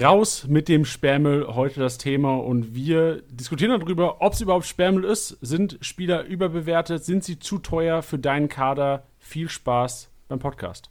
[0.00, 2.36] Raus mit dem Sperrmüll, heute das Thema.
[2.36, 5.36] Und wir diskutieren darüber, ob es überhaupt Sperrmüll ist.
[5.42, 7.04] Sind Spieler überbewertet?
[7.04, 9.02] Sind sie zu teuer für deinen Kader?
[9.18, 10.88] Viel Spaß beim Podcast.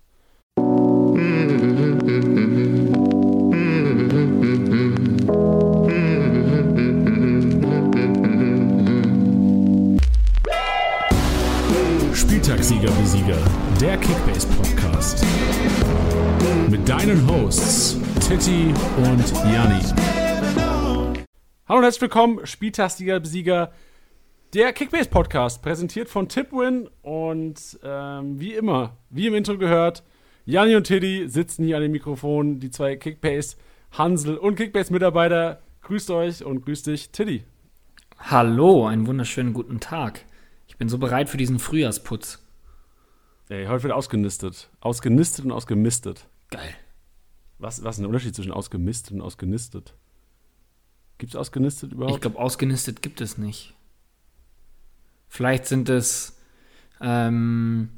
[12.13, 13.37] Spieltagssieger Besieger,
[13.79, 15.25] der Kickbase Podcast.
[16.71, 19.83] Mit deinen Hosts Titti und Janni.
[21.67, 23.73] Hallo und herzlich willkommen, Spieltagssieger Besieger,
[24.53, 26.87] der Kickbase Podcast, präsentiert von Tipwin.
[27.01, 30.03] Und ähm, wie immer, wie im Intro gehört,
[30.45, 33.57] Janni und Tiddy sitzen hier an dem Mikrofon, die zwei Kickbase
[33.91, 35.61] Hansel und Kickbase Mitarbeiter.
[35.81, 37.43] Grüßt euch und grüßt dich, Tiddy.
[38.17, 40.21] Hallo, einen wunderschönen guten Tag.
[40.69, 42.41] Ich bin so bereit für diesen Frühjahrsputz.
[43.49, 44.69] Ey, heute wird ausgenistet.
[44.79, 46.29] Ausgenistet und ausgemistet.
[46.51, 46.75] Geil.
[47.57, 49.95] Was, was ist der Unterschied zwischen ausgemistet und ausgenistet?
[51.17, 52.15] Gibt es ausgenistet überhaupt?
[52.15, 53.73] Ich glaube, ausgenistet gibt es nicht.
[55.27, 56.39] Vielleicht sind es
[56.99, 57.89] ähm,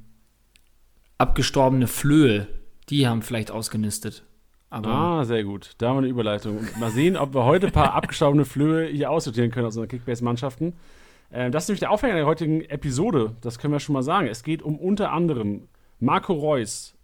[1.18, 2.48] abgestorbene Flöhe.
[2.90, 4.24] Die haben vielleicht ausgenistet.
[4.70, 5.76] Aber ah, sehr gut.
[5.78, 6.60] Da haben wir eine Überleitung.
[6.80, 10.74] Mal sehen, ob wir heute ein paar abgestorbene Flöhe hier aussortieren können aus unseren Kickbase-Mannschaften.
[11.30, 13.36] Äh, das ist nämlich der Aufhänger der heutigen Episode.
[13.42, 14.28] Das können wir schon mal sagen.
[14.28, 15.68] Es geht um unter anderem
[16.00, 16.96] Marco Reus,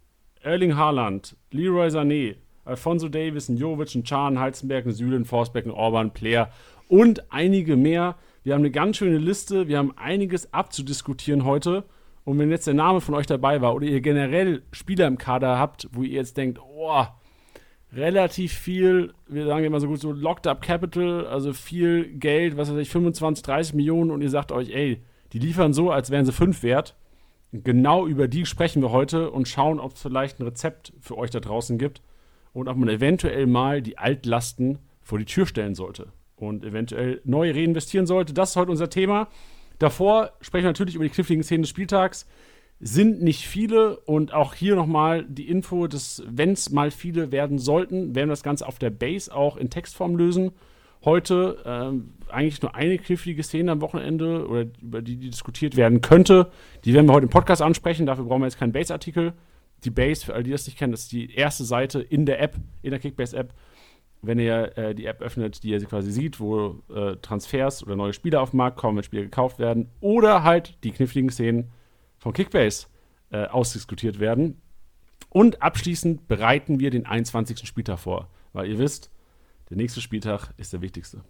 [0.42, 6.50] Erling Haaland, Leroy Sané, Alfonso Davis, Jovic, Chan, Heizenberg, Sülen, Forsberg, Orban, Player
[6.88, 8.16] und einige mehr.
[8.42, 9.68] Wir haben eine ganz schöne Liste.
[9.68, 11.84] Wir haben einiges abzudiskutieren heute.
[12.24, 15.58] Und wenn jetzt der Name von euch dabei war oder ihr generell Spieler im Kader
[15.58, 17.04] habt, wo ihr jetzt denkt, oh,
[17.92, 22.70] relativ viel, wir sagen immer so gut, so Locked Up Capital, also viel Geld, was
[22.70, 26.24] weiß ich, 25, 30 Millionen und ihr sagt euch, ey, die liefern so, als wären
[26.24, 26.96] sie fünf wert.
[27.52, 31.30] Genau über die sprechen wir heute und schauen, ob es vielleicht ein Rezept für euch
[31.30, 32.00] da draußen gibt
[32.52, 37.50] und ob man eventuell mal die Altlasten vor die Tür stellen sollte und eventuell neu
[37.50, 38.34] reinvestieren sollte.
[38.34, 39.28] Das ist heute unser Thema.
[39.80, 42.26] Davor sprechen wir natürlich über die kniffligen Szenen des Spieltags.
[42.78, 47.58] Sind nicht viele und auch hier nochmal die Info, dass, wenn es mal viele werden
[47.58, 50.52] sollten, werden wir das Ganze auf der Base auch in Textform lösen.
[51.04, 56.02] Heute ähm, eigentlich nur eine knifflige Szene am Wochenende oder über die, die diskutiert werden
[56.02, 56.50] könnte.
[56.84, 58.06] Die werden wir heute im Podcast ansprechen.
[58.06, 59.32] Dafür brauchen wir jetzt keinen Base-Artikel.
[59.84, 62.40] Die Base, für alle, die das nicht kennen, das ist die erste Seite in der
[62.42, 63.54] App, in der Kickbase-App.
[64.20, 68.12] Wenn ihr äh, die App öffnet, die ihr quasi sieht, wo äh, Transfers oder neue
[68.12, 71.70] Spieler auf den Markt kommen, wenn Spieler gekauft werden, oder halt die kniffligen Szenen
[72.18, 72.88] von Kickbase
[73.30, 74.60] äh, ausdiskutiert werden.
[75.30, 77.66] Und abschließend bereiten wir den 21.
[77.66, 79.10] Spieltag vor, weil ihr wisst,
[79.70, 81.22] der nächste Spieltag ist der wichtigste.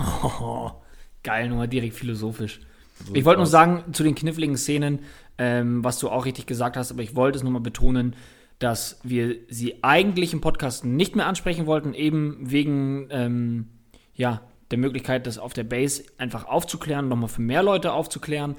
[0.00, 0.70] Oh,
[1.22, 2.60] geil, nochmal direkt philosophisch.
[3.06, 5.00] So ich wollte nur sagen, zu den kniffligen Szenen,
[5.38, 8.16] ähm, was du auch richtig gesagt hast, aber ich wollte es nochmal betonen,
[8.58, 13.68] dass wir sie eigentlich im Podcast nicht mehr ansprechen wollten, eben wegen ähm,
[14.14, 18.56] ja, der Möglichkeit, das auf der Base einfach aufzuklären, nochmal für mehr Leute aufzuklären.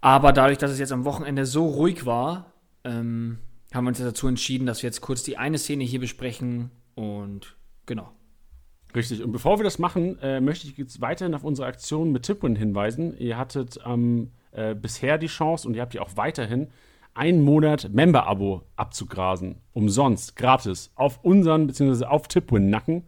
[0.00, 2.52] Aber dadurch, dass es jetzt am Wochenende so ruhig war,
[2.84, 3.38] ähm,
[3.72, 7.56] haben wir uns dazu entschieden, dass wir jetzt kurz die eine Szene hier besprechen und
[7.86, 8.12] genau.
[8.94, 9.22] Richtig.
[9.22, 12.56] Und bevor wir das machen, äh, möchte ich jetzt weiterhin auf unsere Aktion mit Tipwin
[12.56, 13.16] hinweisen.
[13.16, 16.68] Ihr hattet ähm, äh, bisher die Chance und ihr habt ja auch weiterhin
[17.14, 19.56] einen Monat Member-Abo abzugrasen.
[19.72, 22.04] Umsonst, gratis, auf unseren bzw.
[22.04, 23.04] auf Tipwin-Nacken.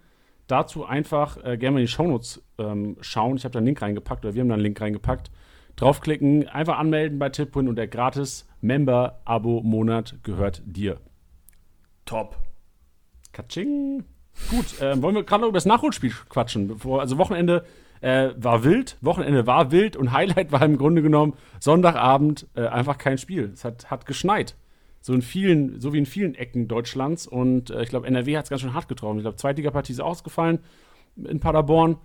[0.46, 3.36] Dazu einfach äh, gerne mal in die Shownotes ähm, schauen.
[3.36, 5.30] Ich habe da einen Link reingepackt oder wir haben da einen Link reingepackt.
[5.76, 11.00] Draufklicken, einfach anmelden bei Tipwin und der gratis Member-Abo-Monat gehört dir.
[12.04, 12.36] Top.
[13.32, 14.04] Katsching.
[14.50, 16.68] Gut, äh, wollen wir gerade noch über das Nachholspiel quatschen?
[16.68, 17.64] Bevor, also Wochenende
[18.00, 22.98] äh, war wild, Wochenende war wild und Highlight war im Grunde genommen Sonntagabend äh, einfach
[22.98, 23.50] kein Spiel.
[23.54, 24.56] Es hat, hat geschneit.
[25.00, 27.26] So in vielen, so wie in vielen Ecken Deutschlands.
[27.26, 29.18] Und äh, ich glaube, NRW hat es ganz schön hart getroffen.
[29.18, 30.60] Ich glaube, Zweitligapartie ist ausgefallen
[31.16, 31.98] in Paderborn.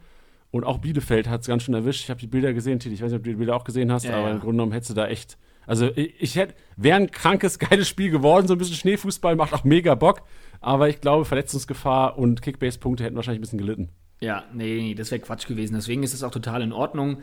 [0.52, 2.04] Und auch Bielefeld hat es ganz schön erwischt.
[2.04, 2.96] Ich habe die Bilder gesehen, Titi.
[2.96, 4.34] Ich weiß nicht, ob du die Bilder auch gesehen hast, ja, aber ja.
[4.34, 5.38] im Grunde genommen hättest du da echt.
[5.66, 8.48] Also, ich, ich hätte, wäre ein krankes, geiles Spiel geworden.
[8.48, 10.24] So ein bisschen Schneefußball macht auch mega Bock.
[10.62, 13.90] Aber ich glaube, Verletzungsgefahr und Kickbase-Punkte hätten wahrscheinlich ein bisschen gelitten.
[14.22, 15.76] Ja, nee, nee, das wäre Quatsch gewesen.
[15.76, 17.22] Deswegen ist es auch total in Ordnung.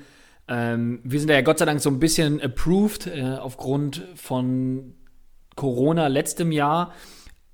[0.49, 4.95] Ähm, wir sind ja Gott sei Dank so ein bisschen approved äh, aufgrund von
[5.57, 6.93] Corona letztem Jahr.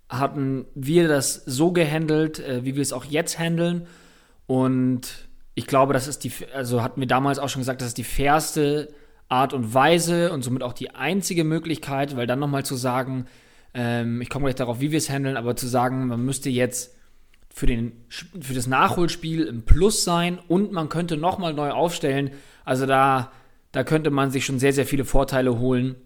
[0.09, 3.87] Hatten wir das so gehandelt, äh, wie wir es auch jetzt handeln.
[4.47, 7.99] Und ich glaube, das ist die, also hatten wir damals auch schon gesagt, das ist
[7.99, 8.93] die fairste
[9.33, 13.27] Art und Weise und somit auch die einzige Möglichkeit, weil dann nochmal zu sagen,
[13.73, 16.95] ähm, ich komme gleich darauf, wie wir es handeln, aber zu sagen, man müsste jetzt
[17.49, 22.31] für, den, für das Nachholspiel im Plus sein und man könnte nochmal neu aufstellen.
[22.67, 23.33] Also da,
[23.73, 25.97] da könnte man sich schon sehr, sehr viele Vorteile holen.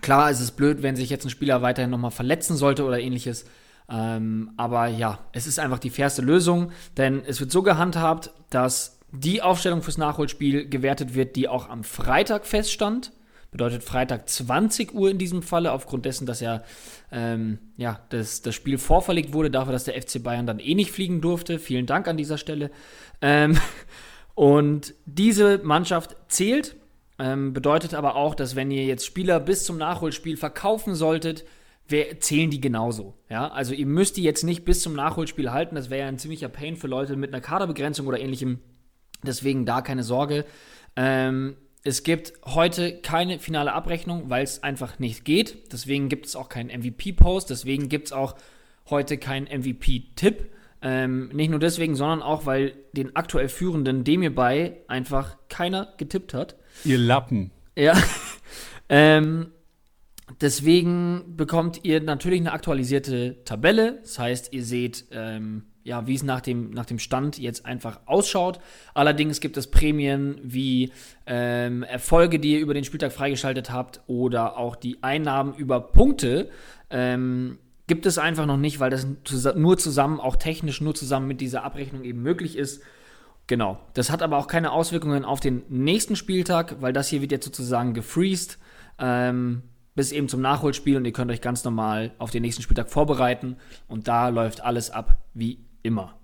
[0.00, 3.44] Klar ist es blöd, wenn sich jetzt ein Spieler weiterhin nochmal verletzen sollte oder ähnliches.
[3.90, 8.93] Ähm, aber ja, es ist einfach die fairste Lösung, denn es wird so gehandhabt, dass
[9.14, 13.12] die Aufstellung fürs Nachholspiel gewertet wird, die auch am Freitag feststand.
[13.50, 16.64] Bedeutet Freitag 20 Uhr in diesem Falle, aufgrund dessen, dass ja,
[17.12, 20.90] ähm, ja das, das Spiel vorverlegt wurde, dafür, dass der FC Bayern dann eh nicht
[20.90, 21.60] fliegen durfte.
[21.60, 22.72] Vielen Dank an dieser Stelle.
[23.20, 23.56] Ähm,
[24.34, 26.74] und diese Mannschaft zählt,
[27.20, 31.44] ähm, bedeutet aber auch, dass wenn ihr jetzt Spieler bis zum Nachholspiel verkaufen solltet,
[31.86, 33.14] wer, zählen die genauso.
[33.30, 33.48] Ja?
[33.48, 35.76] Also ihr müsst die jetzt nicht bis zum Nachholspiel halten.
[35.76, 38.58] Das wäre ja ein ziemlicher Pain für Leute mit einer Kaderbegrenzung oder ähnlichem.
[39.24, 40.44] Deswegen da keine Sorge.
[40.96, 45.72] Ähm, es gibt heute keine finale Abrechnung, weil es einfach nicht geht.
[45.72, 47.50] Deswegen gibt es auch keinen MVP-Post.
[47.50, 48.36] Deswegen gibt es auch
[48.88, 50.50] heute keinen MVP-Tipp.
[50.80, 56.34] Ähm, nicht nur deswegen, sondern auch, weil den aktuell führenden Demir bei einfach keiner getippt
[56.34, 56.56] hat.
[56.84, 57.50] Ihr Lappen.
[57.76, 57.94] Ja.
[58.88, 59.48] ähm,
[60.40, 64.00] deswegen bekommt ihr natürlich eine aktualisierte Tabelle.
[64.02, 68.00] Das heißt, ihr seht ähm, ja, wie es nach dem, nach dem Stand jetzt einfach
[68.06, 68.58] ausschaut.
[68.94, 70.90] Allerdings gibt es Prämien wie
[71.26, 76.50] ähm, Erfolge, die ihr über den Spieltag freigeschaltet habt oder auch die Einnahmen über Punkte.
[76.90, 79.06] Ähm, gibt es einfach noch nicht, weil das
[79.54, 82.82] nur zusammen, auch technisch nur zusammen mit dieser Abrechnung eben möglich ist.
[83.46, 83.78] Genau.
[83.92, 87.44] Das hat aber auch keine Auswirkungen auf den nächsten Spieltag, weil das hier wird jetzt
[87.44, 88.58] sozusagen gefreezed.
[88.98, 89.64] Ähm,
[89.94, 93.56] bis eben zum Nachholspiel und ihr könnt euch ganz normal auf den nächsten Spieltag vorbereiten
[93.86, 96.18] und da läuft alles ab wie Immer.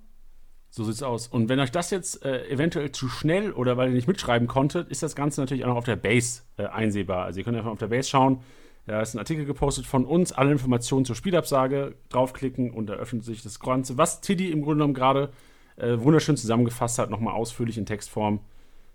[0.71, 1.29] So sieht's aus.
[1.29, 4.89] Und wenn euch das jetzt äh, eventuell zu schnell oder weil ihr nicht mitschreiben konntet,
[4.89, 7.25] ist das Ganze natürlich auch noch auf der Base äh, einsehbar.
[7.25, 8.41] Also ihr könnt einfach auf der Base schauen.
[8.87, 13.25] Da ist ein Artikel gepostet von uns, alle Informationen zur Spielabsage, draufklicken und da öffnet
[13.25, 15.31] sich das Ganze, was Tiddy im Grunde genommen gerade
[15.77, 18.41] äh, wunderschön zusammengefasst hat, nochmal ausführlich in Textform,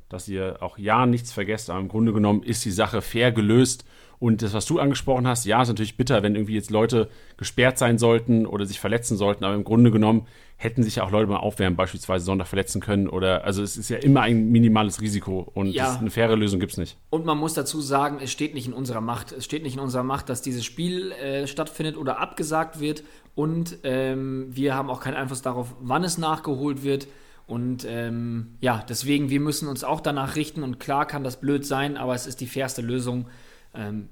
[0.10, 3.86] dass ihr auch ja nichts vergesst, aber im Grunde genommen ist die Sache fair gelöst
[4.20, 7.78] und das, was du angesprochen hast, ja, ist natürlich bitter, wenn irgendwie jetzt Leute gesperrt
[7.78, 10.28] sein sollten oder sich verletzen sollten, aber im Grunde genommen
[10.58, 13.90] hätten sich ja auch Leute mal aufwärmen, beispielsweise Sonntag verletzen können oder, also es ist
[13.90, 15.98] ja immer ein minimales Risiko und ja.
[16.00, 16.98] eine faire Lösung gibt es nicht.
[17.10, 19.34] Und man muss dazu sagen, es steht nicht in unserer Macht.
[19.34, 23.04] Es steht nicht in unserer Macht, dass dieses Spiel äh, stattfindet oder abgesagt wird
[23.36, 27.08] und ähm, wir haben auch keinen Einfluss darauf, wann es nachgeholt wird.
[27.48, 31.66] Und ähm, ja, deswegen, wir müssen uns auch danach richten und klar kann das blöd
[31.66, 33.28] sein, aber es ist die fairste Lösung
[33.78, 34.10] ähm,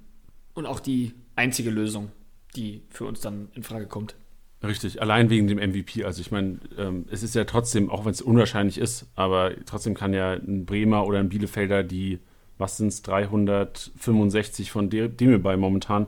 [0.53, 2.11] und auch die einzige Lösung,
[2.55, 4.15] die für uns dann in Frage kommt.
[4.63, 6.05] Richtig, allein wegen dem MVP.
[6.05, 9.93] Also ich meine, ähm, es ist ja trotzdem, auch wenn es unwahrscheinlich ist, aber trotzdem
[9.93, 12.19] kann ja ein Bremer oder ein Bielefelder, die,
[12.57, 16.07] was sind es, 365 von dem bei momentan,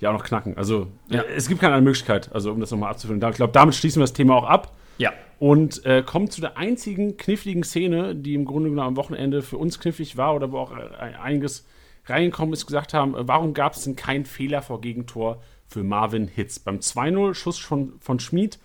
[0.00, 0.58] ja auch noch knacken.
[0.58, 1.22] Also ja.
[1.22, 3.22] äh, es gibt keine andere Möglichkeit, also um das nochmal abzufüllen.
[3.30, 4.76] Ich glaube, damit schließen wir das Thema auch ab.
[4.98, 5.12] Ja.
[5.38, 9.56] Und äh, kommen zu der einzigen kniffligen Szene, die im Grunde genommen am Wochenende für
[9.56, 11.66] uns knifflig war oder wo auch äh, einiges
[12.06, 16.28] reingekommen ist, gesagt haben, äh, warum gab es denn keinen Fehler vor Gegentor für Marvin
[16.28, 16.58] Hitz?
[16.58, 18.58] Beim 2-0 Schuss von, von Schmid.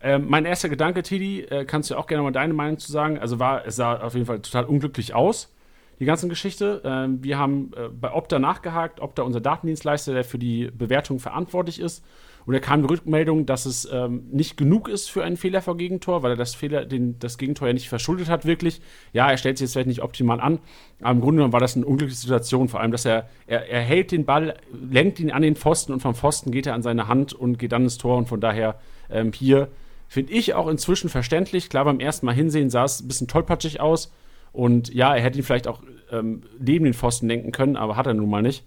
[0.00, 3.18] Äh, mein erster Gedanke, Tidi, äh, kannst du auch gerne mal deine Meinung zu sagen.
[3.18, 5.52] Also war, es sah auf jeden Fall total unglücklich aus,
[6.00, 6.82] die ganze Geschichte.
[6.84, 11.80] Ähm, wir haben äh, bei Opta nachgehakt, Opta unser Datendienstleister, der für die Bewertung verantwortlich
[11.80, 12.04] ist.
[12.46, 15.76] Und da kam die Rückmeldung, dass es ähm, nicht genug ist für einen Fehler vor
[15.76, 18.80] Gegentor, weil er das Fehler, den, das Gegentor ja nicht verschuldet hat, wirklich.
[19.12, 20.58] Ja, er stellt sich jetzt vielleicht nicht optimal an,
[21.00, 23.80] aber im Grunde genommen war das eine unglückliche Situation, vor allem, dass er, er, er
[23.80, 27.08] hält den Ball, lenkt ihn an den Pfosten und vom Pfosten geht er an seine
[27.08, 28.78] Hand und geht dann ins Tor und von daher
[29.10, 29.68] ähm, hier
[30.06, 31.70] finde ich auch inzwischen verständlich.
[31.70, 34.12] Klar, beim ersten Mal hinsehen sah es ein bisschen tollpatschig aus
[34.52, 35.80] und ja, er hätte ihn vielleicht auch
[36.12, 38.64] ähm, neben den Pfosten lenken können, aber hat er nun mal nicht.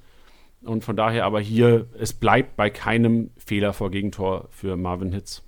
[0.67, 5.43] Und von daher aber hier, es bleibt bei keinem Fehler vor Gegentor für Marvin Hitz.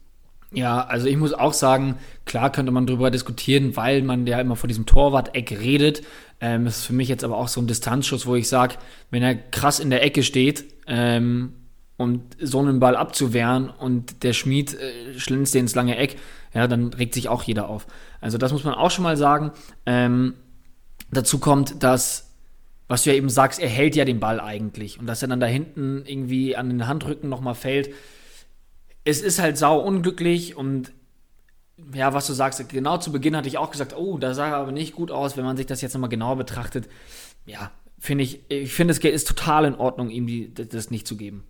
[0.52, 4.56] Ja, also ich muss auch sagen, klar könnte man darüber diskutieren, weil man ja immer
[4.56, 6.02] von diesem Torwart-Eck redet.
[6.42, 8.76] Ähm, das ist für mich jetzt aber auch so ein Distanzschuss, wo ich sage,
[9.12, 11.54] wenn er krass in der Ecke steht ähm,
[11.98, 16.16] und so einen Ball abzuwehren und der Schmied äh, schlänzt den ins lange Eck,
[16.54, 17.86] ja, dann regt sich auch jeder auf.
[18.20, 19.52] Also das muss man auch schon mal sagen.
[19.86, 20.34] Ähm,
[21.12, 22.29] dazu kommt, dass
[22.90, 25.00] was du ja eben sagst, er hält ja den Ball eigentlich.
[25.00, 27.94] Und dass er dann da hinten irgendwie an den Handrücken nochmal fällt.
[29.06, 30.92] Es ist halt sau unglücklich und
[31.94, 34.56] ja, was du sagst, genau zu Beginn hatte ich auch gesagt, oh, da sah er
[34.58, 36.90] aber nicht gut aus, wenn man sich das jetzt nochmal genauer betrachtet.
[37.46, 41.16] Ja, finde ich, ich finde, es ist total in Ordnung, ihm die, das nicht zu
[41.16, 41.46] geben.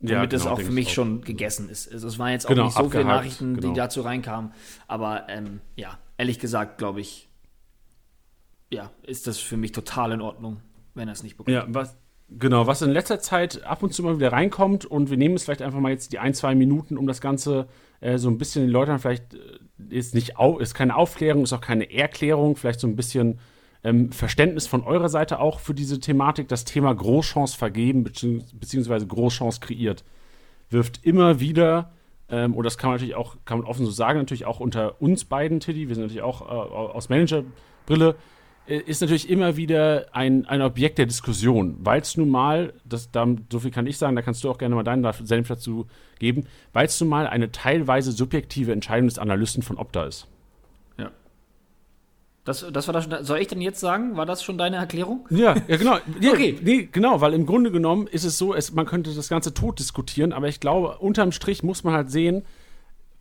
[0.00, 0.92] Ja, Damit genau, es auch für mich auch.
[0.92, 1.92] schon gegessen ist.
[1.92, 3.68] Also es waren jetzt auch genau, nicht so viele Nachrichten, genau.
[3.68, 4.52] die dazu reinkamen.
[4.88, 7.28] Aber ähm, ja, ehrlich gesagt, glaube ich,
[8.70, 10.60] ja, ist das für mich total in Ordnung,
[10.94, 11.54] wenn er es nicht bekommt.
[11.54, 11.96] Ja, was,
[12.28, 15.44] genau, was in letzter Zeit ab und zu mal wieder reinkommt und wir nehmen es
[15.44, 17.68] vielleicht einfach mal jetzt die ein, zwei Minuten, um das Ganze
[18.00, 19.38] äh, so ein bisschen den Leuten vielleicht äh,
[19.88, 23.38] ist nicht au ist keine Aufklärung, ist auch keine Erklärung, vielleicht so ein bisschen
[23.84, 29.60] ähm, Verständnis von eurer Seite auch für diese Thematik, das Thema Großchance vergeben beziehungsweise Großchance
[29.60, 30.04] kreiert.
[30.70, 31.92] wirft immer wieder,
[32.28, 35.00] ähm, und das kann man natürlich auch, kann man offen so sagen, natürlich auch unter
[35.00, 38.16] uns beiden, Tiddy, wir sind natürlich auch äh, aus Managerbrille,
[38.66, 43.26] ist natürlich immer wieder ein, ein Objekt der Diskussion, weil es nun mal, das, da,
[43.50, 45.86] so viel kann ich sagen, da kannst du auch gerne mal deinen Senf dazu
[46.18, 50.26] geben, weil es nun mal eine teilweise subjektive Entscheidung des Analysten von Opta ist.
[50.98, 51.10] Ja.
[52.44, 55.26] Das, das war das, soll ich denn jetzt sagen, war das schon deine Erklärung?
[55.30, 55.98] Ja, ja genau.
[56.20, 56.58] Ja, okay.
[56.60, 59.78] Nee, genau, weil im Grunde genommen ist es so, es, man könnte das Ganze tot
[59.78, 62.44] diskutieren, aber ich glaube, unterm Strich muss man halt sehen,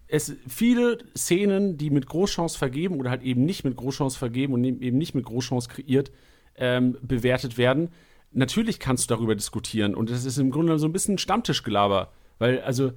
[0.07, 4.63] es viele Szenen, die mit Großchance vergeben oder halt eben nicht mit Großchance vergeben und
[4.63, 6.11] eben nicht mit Großchance kreiert,
[6.57, 7.89] ähm, bewertet werden.
[8.31, 12.61] Natürlich kannst du darüber diskutieren und das ist im Grunde so ein bisschen Stammtischgelaber, weil
[12.61, 12.91] also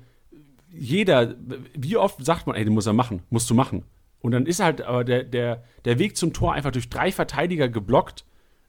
[0.70, 1.34] jeder,
[1.74, 3.84] wie oft sagt man, ey, den muss er machen, musst du machen.
[4.20, 7.68] Und dann ist halt aber der, der, der Weg zum Tor einfach durch drei Verteidiger
[7.68, 8.24] geblockt.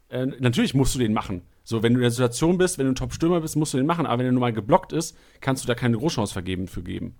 [0.09, 1.41] Äh, natürlich musst du den machen.
[1.63, 3.85] So, wenn du in der Situation bist, wenn du ein Top-Stürmer bist, musst du den
[3.85, 4.05] machen.
[4.05, 7.15] Aber wenn er nur mal geblockt ist, kannst du da keine Großchance vergeben für geben.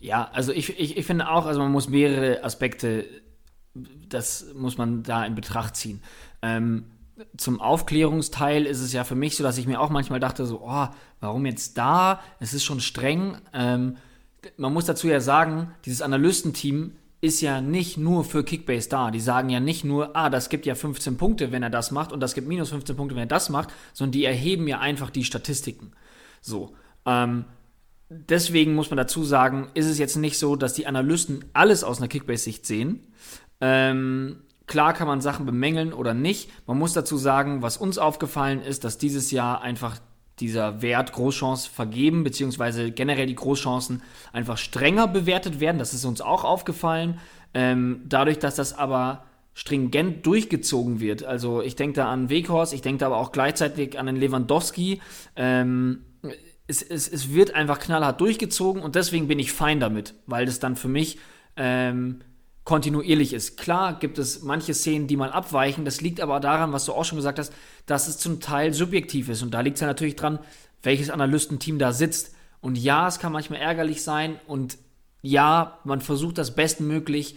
[0.00, 3.06] Ja, also ich, ich, ich finde auch, also man muss mehrere Aspekte,
[4.08, 6.02] das muss man da in Betracht ziehen.
[6.42, 6.86] Ähm,
[7.36, 10.62] zum Aufklärungsteil ist es ja für mich so, dass ich mir auch manchmal dachte, so,
[10.64, 10.88] oh,
[11.20, 12.20] warum jetzt da?
[12.40, 13.36] Es ist schon streng.
[13.52, 13.98] Ähm,
[14.56, 19.10] man muss dazu ja sagen, dieses Analystenteam ist ja nicht nur für Kickbase da.
[19.10, 22.12] Die sagen ja nicht nur, ah, das gibt ja 15 Punkte, wenn er das macht
[22.12, 25.10] und das gibt minus 15 Punkte, wenn er das macht, sondern die erheben ja einfach
[25.10, 25.92] die Statistiken.
[26.40, 26.74] So.
[27.04, 27.44] Ähm,
[28.10, 31.98] deswegen muss man dazu sagen, ist es jetzt nicht so, dass die Analysten alles aus
[31.98, 33.06] einer Kickbase-Sicht sehen.
[33.60, 36.50] Ähm, klar kann man Sachen bemängeln oder nicht.
[36.66, 39.98] Man muss dazu sagen, was uns aufgefallen ist, dass dieses Jahr einfach
[40.40, 44.02] dieser Wert Großchance vergeben, beziehungsweise generell die Großchancen
[44.32, 45.78] einfach strenger bewertet werden.
[45.78, 47.18] Das ist uns auch aufgefallen.
[47.52, 51.24] Ähm, dadurch, dass das aber stringent durchgezogen wird.
[51.24, 55.00] Also ich denke da an Weghorst, ich denke da aber auch gleichzeitig an den Lewandowski.
[55.36, 56.04] Ähm,
[56.70, 60.60] es, es, es wird einfach knallhart durchgezogen und deswegen bin ich fein damit, weil das
[60.60, 61.18] dann für mich
[61.56, 62.20] ähm,
[62.64, 63.56] kontinuierlich ist.
[63.56, 67.04] Klar gibt es manche Szenen, die mal abweichen, das liegt aber daran, was du auch
[67.04, 67.52] schon gesagt hast,
[67.86, 70.38] dass es zum Teil subjektiv ist und da liegt es ja natürlich dran,
[70.82, 72.34] welches Analystenteam da sitzt.
[72.62, 74.78] Und ja, es kann manchmal ärgerlich sein und
[75.22, 77.36] ja, man versucht das bestmöglich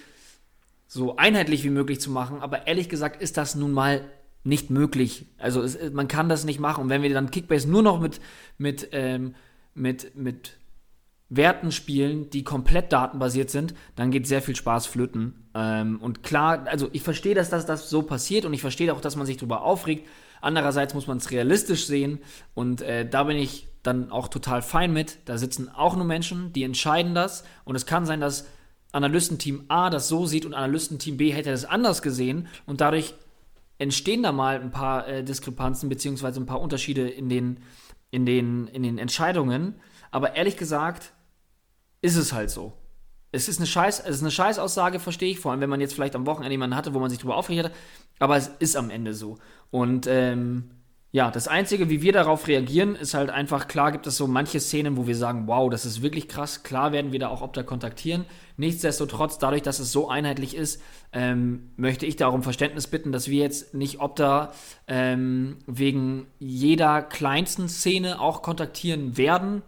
[0.87, 4.03] so einheitlich wie möglich zu machen, aber ehrlich gesagt ist das nun mal
[4.43, 5.27] nicht möglich.
[5.37, 6.83] Also es, man kann das nicht machen.
[6.83, 8.19] Und wenn wir dann Kickbase nur noch mit,
[8.57, 9.35] mit, ähm,
[9.73, 10.57] mit, mit
[11.29, 15.49] Werten spielen, die komplett datenbasiert sind, dann geht sehr viel Spaß flöten.
[15.55, 19.01] Ähm, und klar, also ich verstehe, dass das, das so passiert und ich verstehe auch,
[19.01, 20.07] dass man sich darüber aufregt.
[20.41, 22.19] Andererseits muss man es realistisch sehen
[22.53, 25.19] und äh, da bin ich dann auch total fein mit.
[25.25, 28.45] Da sitzen auch nur Menschen, die entscheiden das und es kann sein, dass
[28.91, 33.15] Analystenteam A das so sieht und Analystenteam B hätte das anders gesehen und dadurch
[33.77, 37.59] entstehen da mal ein paar äh, Diskrepanzen beziehungsweise ein paar Unterschiede in den,
[38.11, 39.75] in, den, in den Entscheidungen.
[40.11, 41.13] Aber ehrlich gesagt,
[42.01, 42.73] ist es halt so.
[43.31, 45.95] Es ist eine Scheiß, es ist eine Scheißaussage, verstehe ich, vor allem wenn man jetzt
[45.95, 47.71] vielleicht am Wochenende jemanden hatte, wo man sich darüber aufregt hat,
[48.19, 49.39] aber es ist am Ende so.
[49.71, 50.69] Und ähm,
[51.15, 54.59] ja, das Einzige, wie wir darauf reagieren, ist halt einfach, klar gibt es so manche
[54.59, 56.63] Szenen, wo wir sagen, wow, das ist wirklich krass.
[56.63, 58.25] Klar werden wir da auch Opta kontaktieren.
[58.57, 63.11] Nichtsdestotrotz, dadurch, dass es so einheitlich ist, ähm, möchte ich da auch um Verständnis bitten,
[63.11, 64.53] dass wir jetzt nicht Opta
[64.87, 69.61] ähm, wegen jeder kleinsten Szene auch kontaktieren werden.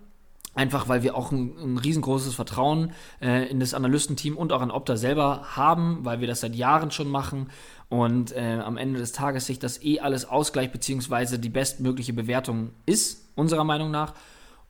[0.55, 4.71] Einfach weil wir auch ein, ein riesengroßes Vertrauen äh, in das Analystenteam und auch an
[4.71, 7.51] Opta selber haben, weil wir das seit Jahren schon machen
[7.89, 12.71] und äh, am Ende des Tages sich das eh alles ausgleicht, beziehungsweise die bestmögliche Bewertung
[12.85, 14.13] ist, unserer Meinung nach.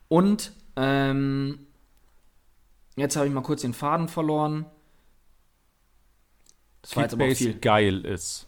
[0.08, 1.66] Und ähm,
[2.96, 4.66] jetzt habe ich mal kurz den Faden verloren.
[6.82, 7.54] Das war jetzt aber auch viel.
[7.54, 8.46] geil ist.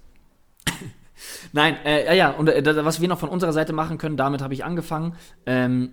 [1.53, 4.43] Nein, äh, ja, ja, und äh, was wir noch von unserer Seite machen können, damit
[4.43, 5.17] habe ich angefangen.
[5.47, 5.93] Ähm,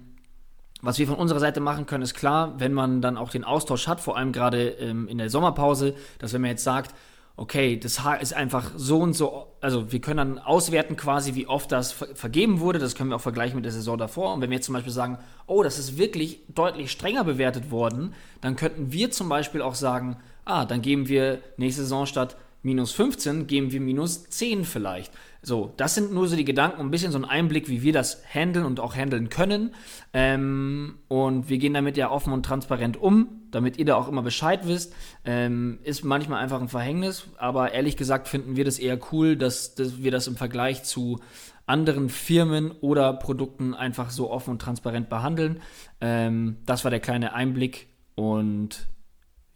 [0.82, 3.88] was wir von unserer Seite machen können, ist klar, wenn man dann auch den Austausch
[3.88, 6.94] hat, vor allem gerade ähm, in der Sommerpause, dass wenn man jetzt sagt,
[7.38, 11.72] okay, das ist einfach so und so, also wir können dann auswerten quasi, wie oft
[11.72, 14.34] das ver vergeben wurde, das können wir auch vergleichen mit der Saison davor.
[14.34, 18.14] Und wenn wir jetzt zum Beispiel sagen, oh, das ist wirklich deutlich strenger bewertet worden,
[18.42, 22.94] dann könnten wir zum Beispiel auch sagen, ah, dann geben wir nächste Saison statt minus
[22.94, 25.12] 15, geben wir minus 10 vielleicht.
[25.46, 28.24] So, das sind nur so die Gedanken, ein bisschen so ein Einblick, wie wir das
[28.34, 29.76] handeln und auch handeln können.
[30.12, 34.24] Ähm, und wir gehen damit ja offen und transparent um, damit ihr da auch immer
[34.24, 34.96] Bescheid wisst.
[35.24, 39.76] Ähm, ist manchmal einfach ein Verhängnis, aber ehrlich gesagt finden wir das eher cool, dass,
[39.76, 41.20] dass wir das im Vergleich zu
[41.68, 45.62] anderen Firmen oder Produkten einfach so offen und transparent behandeln.
[46.02, 48.88] Ähm, das war der kleine Einblick und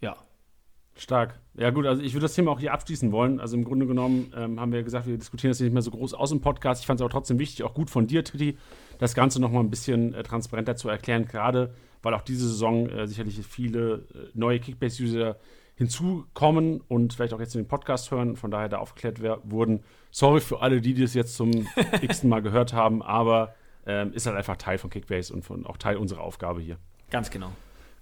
[0.00, 0.14] ja.
[0.94, 1.39] Stark.
[1.54, 3.40] Ja, gut, also ich würde das Thema auch hier abschließen wollen.
[3.40, 5.90] Also im Grunde genommen ähm, haben wir gesagt, wir diskutieren das hier nicht mehr so
[5.90, 6.80] groß aus im Podcast.
[6.80, 8.56] Ich fand es aber trotzdem wichtig, auch gut von dir, Titi,
[8.98, 13.06] das Ganze nochmal ein bisschen äh, transparenter zu erklären, gerade weil auch diese Saison äh,
[13.06, 15.36] sicherlich viele äh, neue Kickbase-User
[15.74, 19.82] hinzukommen und vielleicht auch jetzt den Podcast hören, von daher da aufgeklärt wurden.
[20.10, 21.50] Sorry für alle, die das jetzt zum
[22.02, 23.54] x Mal gehört haben, aber
[23.86, 26.76] ähm, ist halt einfach Teil von Kickbase und von, auch Teil unserer Aufgabe hier.
[27.10, 27.50] Ganz genau.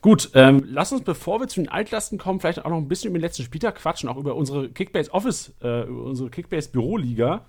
[0.01, 3.11] Gut, ähm, lass uns, bevor wir zu den Altlasten kommen, vielleicht auch noch ein bisschen
[3.11, 7.45] über den letzten Spieltag quatschen, auch über unsere Kickbase Office, äh, über unsere Kickbase Büroliga.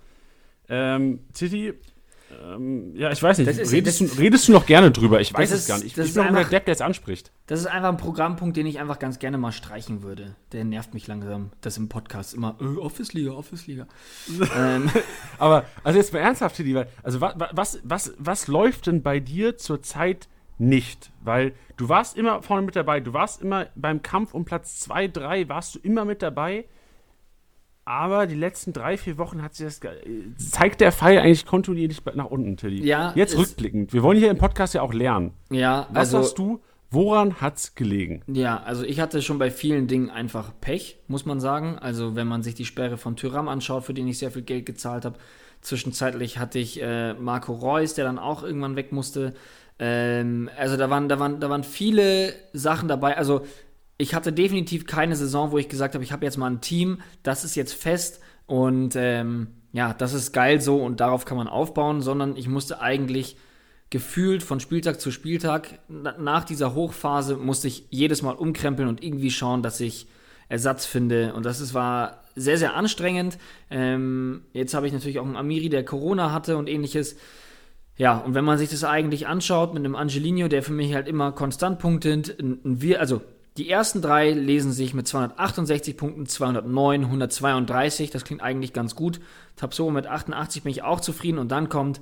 [0.67, 1.73] Ähm, Titi,
[2.31, 5.19] ähm, ja, ich weiß nicht, ist, redest, das, du, redest, du, noch gerne drüber?
[5.19, 5.97] Ich weiß es gar nicht.
[5.97, 7.31] Ich, bin auch der Depp, der es anspricht.
[7.47, 10.35] Das ist einfach ein Programmpunkt, den ich einfach ganz gerne mal streichen würde.
[10.51, 13.87] Der nervt mich langsam, das im Podcast immer, äh, Office-Liga, Office-Liga.
[14.57, 14.89] ähm.
[15.39, 19.57] Aber, also jetzt mal ernsthaft, Titi, also was, was, was, was läuft denn bei dir
[19.57, 20.27] zurzeit
[20.59, 24.79] nicht, weil du warst immer vorne mit dabei, du warst immer beim Kampf um Platz
[24.81, 26.65] 2, 3, warst du immer mit dabei.
[27.85, 32.25] Aber die letzten drei, vier Wochen hat sich das zeigt der Pfeil eigentlich kontinuierlich nach
[32.25, 32.85] unten, Tilly.
[32.85, 33.13] Ja.
[33.15, 33.93] Jetzt rückblickend.
[33.93, 35.31] Wir wollen hier im Podcast ja auch lernen.
[35.49, 36.61] Ja, Was also, sagst du?
[36.91, 38.21] Woran hat's gelegen?
[38.27, 41.79] Ja, also ich hatte schon bei vielen Dingen einfach Pech, muss man sagen.
[41.79, 44.65] Also wenn man sich die Sperre von Tyram anschaut, für den ich sehr viel Geld
[44.65, 45.17] gezahlt habe.
[45.61, 49.33] Zwischenzeitlich hatte ich äh, Marco Reus, der dann auch irgendwann weg musste.
[49.79, 53.17] Ähm, also da waren, da, waren, da waren viele Sachen dabei.
[53.17, 53.45] Also
[53.97, 57.01] ich hatte definitiv keine Saison, wo ich gesagt habe, ich habe jetzt mal ein Team,
[57.23, 61.47] das ist jetzt fest und ähm, ja, das ist geil so und darauf kann man
[61.47, 63.37] aufbauen, sondern ich musste eigentlich
[63.89, 69.31] gefühlt von Spieltag zu Spieltag nach dieser Hochphase musste ich jedes Mal umkrempeln und irgendwie
[69.31, 70.07] schauen, dass ich
[70.47, 73.37] Ersatz finde und das ist, war sehr, sehr anstrengend.
[73.69, 77.17] Ähm, jetzt habe ich natürlich auch einen Amiri, der Corona hatte und ähnliches.
[77.99, 81.05] Ja, und wenn man sich das eigentlich anschaut mit einem Angelino, der für mich halt
[81.05, 83.21] immer konstant punktet, wir, also
[83.57, 88.09] die ersten drei lesen sich mit 268 Punkten, 209, 132.
[88.09, 89.19] Das klingt eigentlich ganz gut.
[89.57, 91.37] Tapso mit 88 bin ich auch zufrieden.
[91.39, 91.99] Und dann kommt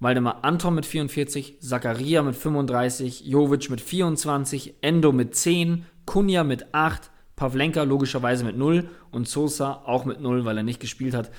[0.00, 6.74] Waldemar Anton mit 44, Zakaria mit 35, Jovic mit 24, Endo mit 10, Kunja mit
[6.74, 11.30] 8, Pavlenka logischerweise mit 0 und Sosa auch mit 0, weil er nicht gespielt hat.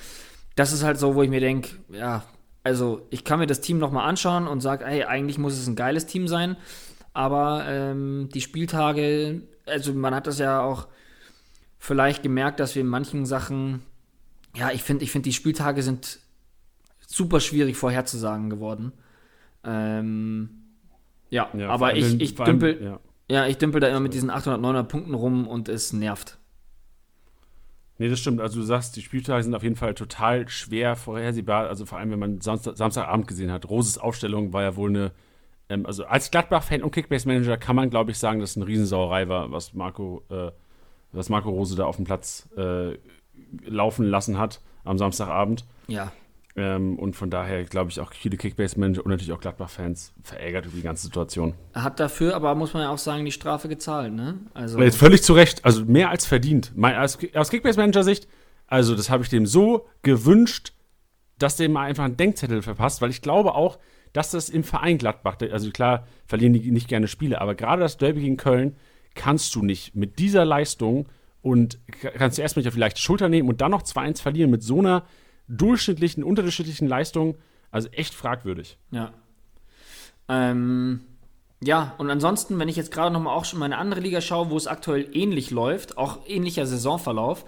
[0.56, 2.24] Das ist halt so, wo ich mir denke, ja,
[2.62, 5.76] also ich kann mir das Team nochmal anschauen und sage, hey, eigentlich muss es ein
[5.76, 6.56] geiles Team sein.
[7.12, 10.88] Aber ähm, die Spieltage, also man hat das ja auch
[11.78, 13.82] vielleicht gemerkt, dass wir in manchen Sachen,
[14.54, 16.18] ja, ich finde, ich finde, die Spieltage sind
[17.06, 18.92] super schwierig vorherzusagen geworden.
[19.64, 20.50] Ähm,
[21.30, 23.00] ja, ja, aber ich, ich dümpel, ja.
[23.28, 23.46] ja.
[23.46, 26.38] ich dümpel da immer mit diesen 800, 900 Punkten rum und es nervt.
[28.00, 28.40] Nee, das stimmt.
[28.40, 31.68] Also du sagst, die Spieltage sind auf jeden Fall total schwer vorhersehbar.
[31.68, 33.68] Also vor allem, wenn man Samstag, Samstagabend gesehen hat.
[33.68, 35.12] Roses Aufstellung war ja wohl eine,
[35.68, 39.28] ähm, also als Gladbach-Fan und Kickbase-Manager kann man, glaube ich, sagen, dass es eine Riesensauerei
[39.28, 40.50] war, was Marco, äh,
[41.12, 42.96] was Marco Rose da auf dem Platz äh,
[43.66, 45.66] laufen lassen hat am Samstagabend.
[45.86, 46.10] Ja.
[46.56, 50.76] Ähm, und von daher glaube ich auch viele Kickbase-Manager und natürlich auch Gladbach-Fans verärgert über
[50.76, 51.54] die ganze Situation.
[51.74, 54.40] Hat dafür aber, muss man ja auch sagen, die Strafe gezahlt, ne?
[54.52, 56.72] Also Jetzt völlig zu Recht, also mehr als verdient.
[56.74, 58.26] Mein, aus, aus Kickbase-Manager-Sicht,
[58.66, 60.72] also das habe ich dem so gewünscht,
[61.38, 63.78] dass der mal einfach einen Denkzettel verpasst, weil ich glaube auch,
[64.12, 67.96] dass das im Verein Gladbach, also klar verlieren die nicht gerne Spiele, aber gerade das
[67.96, 68.76] Derby gegen Köln
[69.14, 71.08] kannst du nicht mit dieser Leistung
[71.42, 71.78] und
[72.16, 74.80] kannst du erstmal auf die leichte Schulter nehmen und dann noch 2-1 verlieren mit so
[74.80, 75.04] einer
[75.50, 77.34] durchschnittlichen, unterdurchschnittlichen Leistungen.
[77.70, 78.78] Also echt fragwürdig.
[78.90, 79.12] Ja.
[80.28, 81.00] Ähm,
[81.62, 84.56] ja, und ansonsten, wenn ich jetzt gerade nochmal auch schon meine andere Liga schaue, wo
[84.56, 87.44] es aktuell ähnlich läuft, auch ähnlicher Saisonverlauf,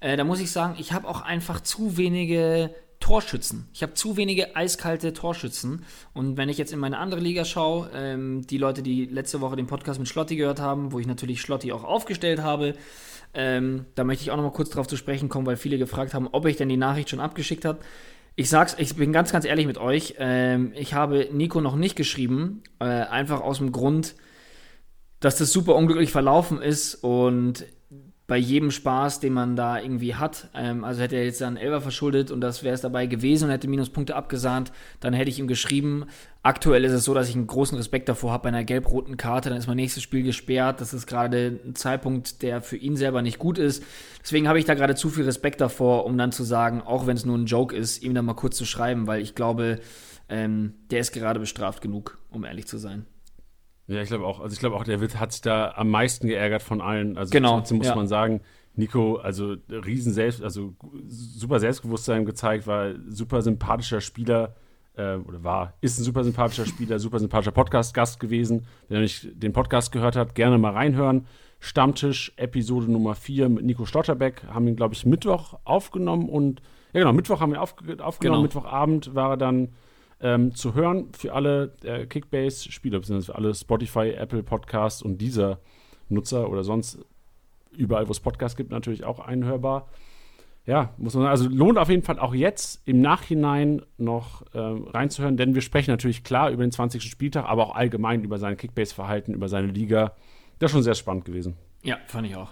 [0.00, 3.68] äh, da muss ich sagen, ich habe auch einfach zu wenige Torschützen.
[3.72, 5.84] Ich habe zu wenige eiskalte Torschützen.
[6.12, 9.56] Und wenn ich jetzt in meine andere Liga schaue, ähm, die Leute, die letzte Woche
[9.56, 12.74] den Podcast mit Schlotti gehört haben, wo ich natürlich Schlotti auch aufgestellt habe,
[13.34, 16.14] ähm, da möchte ich auch noch mal kurz darauf zu sprechen kommen, weil viele gefragt
[16.14, 17.80] haben, ob ich denn die Nachricht schon abgeschickt habe.
[18.34, 20.14] Ich sag's, ich bin ganz, ganz ehrlich mit euch.
[20.18, 24.14] Ähm, ich habe Nico noch nicht geschrieben, äh, einfach aus dem Grund,
[25.20, 27.64] dass das super unglücklich verlaufen ist und
[28.26, 30.48] bei jedem Spaß, den man da irgendwie hat.
[30.54, 33.50] Ähm, also hätte er jetzt dann Elber verschuldet und das wäre es dabei gewesen und
[33.50, 36.06] hätte Minuspunkte abgesahnt, dann hätte ich ihm geschrieben.
[36.44, 39.48] Aktuell ist es so, dass ich einen großen Respekt davor habe bei einer gelb-roten Karte.
[39.48, 40.80] Dann ist mein nächstes Spiel gesperrt.
[40.80, 43.82] Das ist gerade ein Zeitpunkt, der für ihn selber nicht gut ist.
[44.22, 47.16] Deswegen habe ich da gerade zu viel Respekt davor, um dann zu sagen, auch wenn
[47.16, 49.80] es nur ein Joke ist, ihm dann mal kurz zu schreiben, weil ich glaube,
[50.28, 53.06] ähm, der ist gerade bestraft genug, um ehrlich zu sein.
[53.86, 54.40] Ja, ich glaube auch.
[54.40, 57.18] Also ich glaube auch, der Witt hat sich da am meisten geärgert von allen.
[57.18, 57.96] Also genau, trotzdem muss ja.
[57.96, 58.40] man sagen,
[58.74, 60.74] Nico, also riesen Selbst, also
[61.06, 64.54] super Selbstbewusstsein gezeigt, war super sympathischer Spieler
[64.96, 68.66] äh, oder war, ist ein super sympathischer Spieler, super sympathischer Podcast-Gast gewesen.
[68.88, 71.26] Wenn er nicht den Podcast gehört hat, gerne mal reinhören.
[71.60, 74.42] Stammtisch, Episode Nummer 4 mit Nico Stotterbeck.
[74.48, 76.60] Haben ihn, glaube ich, Mittwoch aufgenommen und,
[76.92, 78.42] ja genau, Mittwoch haben wir aufge aufgenommen.
[78.42, 78.42] Genau.
[78.42, 79.68] Mittwochabend war er dann
[80.22, 85.58] ähm, zu hören für alle äh, Kickbase-Spieler, beziehungsweise für alle Spotify, Apple Podcasts und dieser
[86.08, 86.98] Nutzer oder sonst
[87.76, 89.88] überall, wo es Podcasts gibt, natürlich auch einhörbar.
[90.64, 94.84] Ja, muss man sagen, also lohnt auf jeden Fall auch jetzt im Nachhinein noch ähm,
[94.84, 97.02] reinzuhören, denn wir sprechen natürlich klar über den 20.
[97.02, 100.12] Spieltag, aber auch allgemein über sein Kickbase-Verhalten, über seine Liga.
[100.60, 101.56] Das ist schon sehr spannend gewesen.
[101.82, 102.50] Ja, fand ich auch.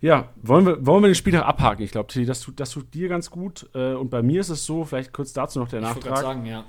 [0.00, 1.84] Ja, wollen wir, wollen wir den Spieltag abhaken?
[1.84, 3.68] Ich glaube, das tut, das tut dir ganz gut.
[3.74, 6.14] Äh, und bei mir ist es so, vielleicht kurz dazu noch der ich Nachtrag.
[6.14, 6.64] Ich sagen, ja.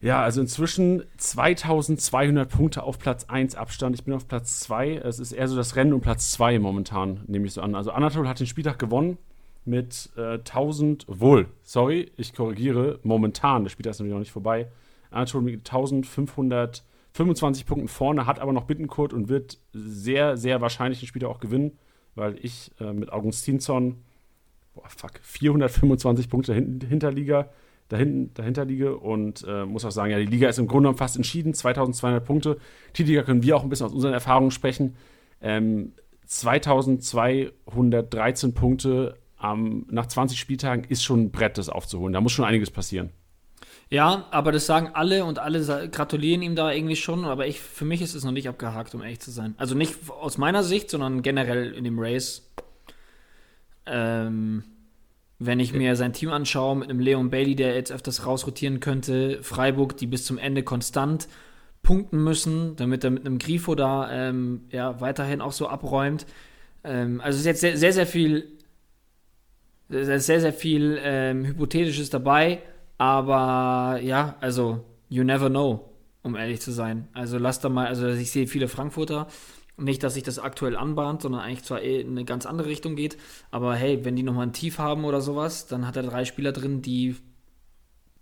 [0.00, 3.94] Ja, also inzwischen 2200 Punkte auf Platz 1 Abstand.
[3.94, 4.96] Ich bin auf Platz 2.
[4.96, 7.74] Es ist eher so das Rennen um Platz 2 momentan, nehme ich so an.
[7.74, 9.16] Also Anatol hat den Spieltag gewonnen
[9.64, 14.68] mit äh, 1000, wohl, sorry, ich korrigiere, momentan, der Spieltag ist natürlich noch nicht vorbei.
[15.10, 21.08] Anatol mit 1525 Punkten vorne, hat aber noch Bittenkurt und wird sehr, sehr wahrscheinlich den
[21.08, 21.78] Spieltag auch gewinnen
[22.16, 23.98] weil ich äh, mit Augustinsson,
[24.74, 27.50] boah, fuck, 425 Punkte hinter Liga,
[27.88, 30.98] dahin, dahinter liege und äh, muss auch sagen, ja, die Liga ist im Grunde genommen
[30.98, 32.58] fast entschieden, 2200 Punkte.
[32.96, 34.96] Die können wir auch ein bisschen aus unseren Erfahrungen sprechen.
[35.40, 35.92] Ähm,
[36.24, 42.12] 2213 Punkte ähm, nach 20 Spieltagen ist schon ein Brett, das aufzuholen.
[42.12, 43.10] Da muss schon einiges passieren.
[43.88, 47.84] Ja, aber das sagen alle und alle gratulieren ihm da irgendwie schon, aber ich, für
[47.84, 49.54] mich ist es noch nicht abgehakt, um ehrlich zu sein.
[49.58, 52.50] Also nicht aus meiner Sicht, sondern generell in dem Race.
[53.86, 54.64] Ähm,
[55.38, 59.40] wenn ich mir sein Team anschaue, mit einem Leon Bailey, der jetzt öfters rausrotieren könnte,
[59.42, 61.28] Freiburg, die bis zum Ende konstant
[61.82, 66.26] punkten müssen, damit er mit einem Grifo da ähm, ja, weiterhin auch so abräumt.
[66.82, 68.48] Ähm, also es ist jetzt sehr, sehr, sehr viel,
[69.88, 72.62] sehr, sehr viel ähm, Hypothetisches dabei
[72.98, 75.90] aber ja, also, you never know,
[76.22, 77.08] um ehrlich zu sein.
[77.12, 79.28] Also lass da mal, also ich sehe viele Frankfurter.
[79.78, 82.96] Nicht, dass sich das aktuell anbahnt, sondern eigentlich zwar eh in eine ganz andere Richtung
[82.96, 83.18] geht.
[83.50, 86.52] Aber hey, wenn die nochmal ein Tief haben oder sowas, dann hat er drei Spieler
[86.52, 87.16] drin, die,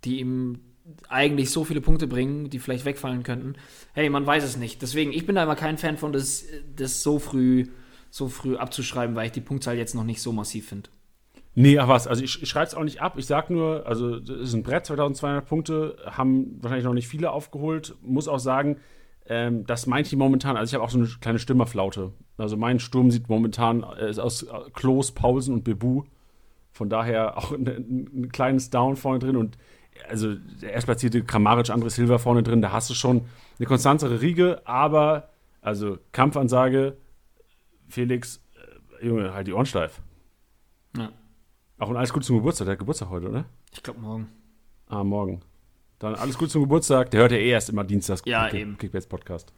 [0.03, 0.59] die ihm
[1.07, 3.55] eigentlich so viele Punkte bringen, die vielleicht wegfallen könnten.
[3.93, 4.81] Hey, man weiß es nicht.
[4.81, 7.67] Deswegen, ich bin da immer kein Fan von, das, das so früh,
[8.09, 10.89] so früh abzuschreiben, weil ich die Punktzahl jetzt noch nicht so massiv finde.
[11.57, 13.13] Nee, ach was, also ich, ich schreibe es auch nicht ab.
[13.17, 17.31] Ich sag nur, also es ist ein Brett, 2200 Punkte, haben wahrscheinlich noch nicht viele
[17.31, 17.95] aufgeholt.
[18.01, 18.77] Muss auch sagen,
[19.27, 22.11] ähm, das meint ich momentan, also ich habe auch so eine kleine Stimmerflaute.
[22.37, 26.03] Also mein Sturm sieht momentan äh, aus äh, Klos, Paulsen und Bebu.
[26.73, 29.57] Von daher auch ein, ein, kleines Down vorne drin und
[30.09, 33.21] also der erstplatzierte Kramaric, André Silva vorne drin, da hast du schon
[33.57, 35.29] eine konstantere Riege, aber
[35.61, 36.97] also Kampfansage,
[37.87, 38.41] Felix,
[39.01, 40.01] äh, Junge, halt die Ohren steif.
[40.97, 41.13] Ja.
[41.77, 42.65] Auch und alles Gute zum Geburtstag.
[42.65, 43.45] Der hat Geburtstag heute, oder?
[43.73, 44.29] Ich glaube morgen.
[44.87, 45.41] Ah, morgen.
[45.99, 47.11] Dann alles Gute zum Geburtstag.
[47.11, 48.21] Der hört ja eh erst immer dienstags.
[48.25, 48.77] Ja, Kick eben.
[48.77, 49.53] Kickbase Podcast.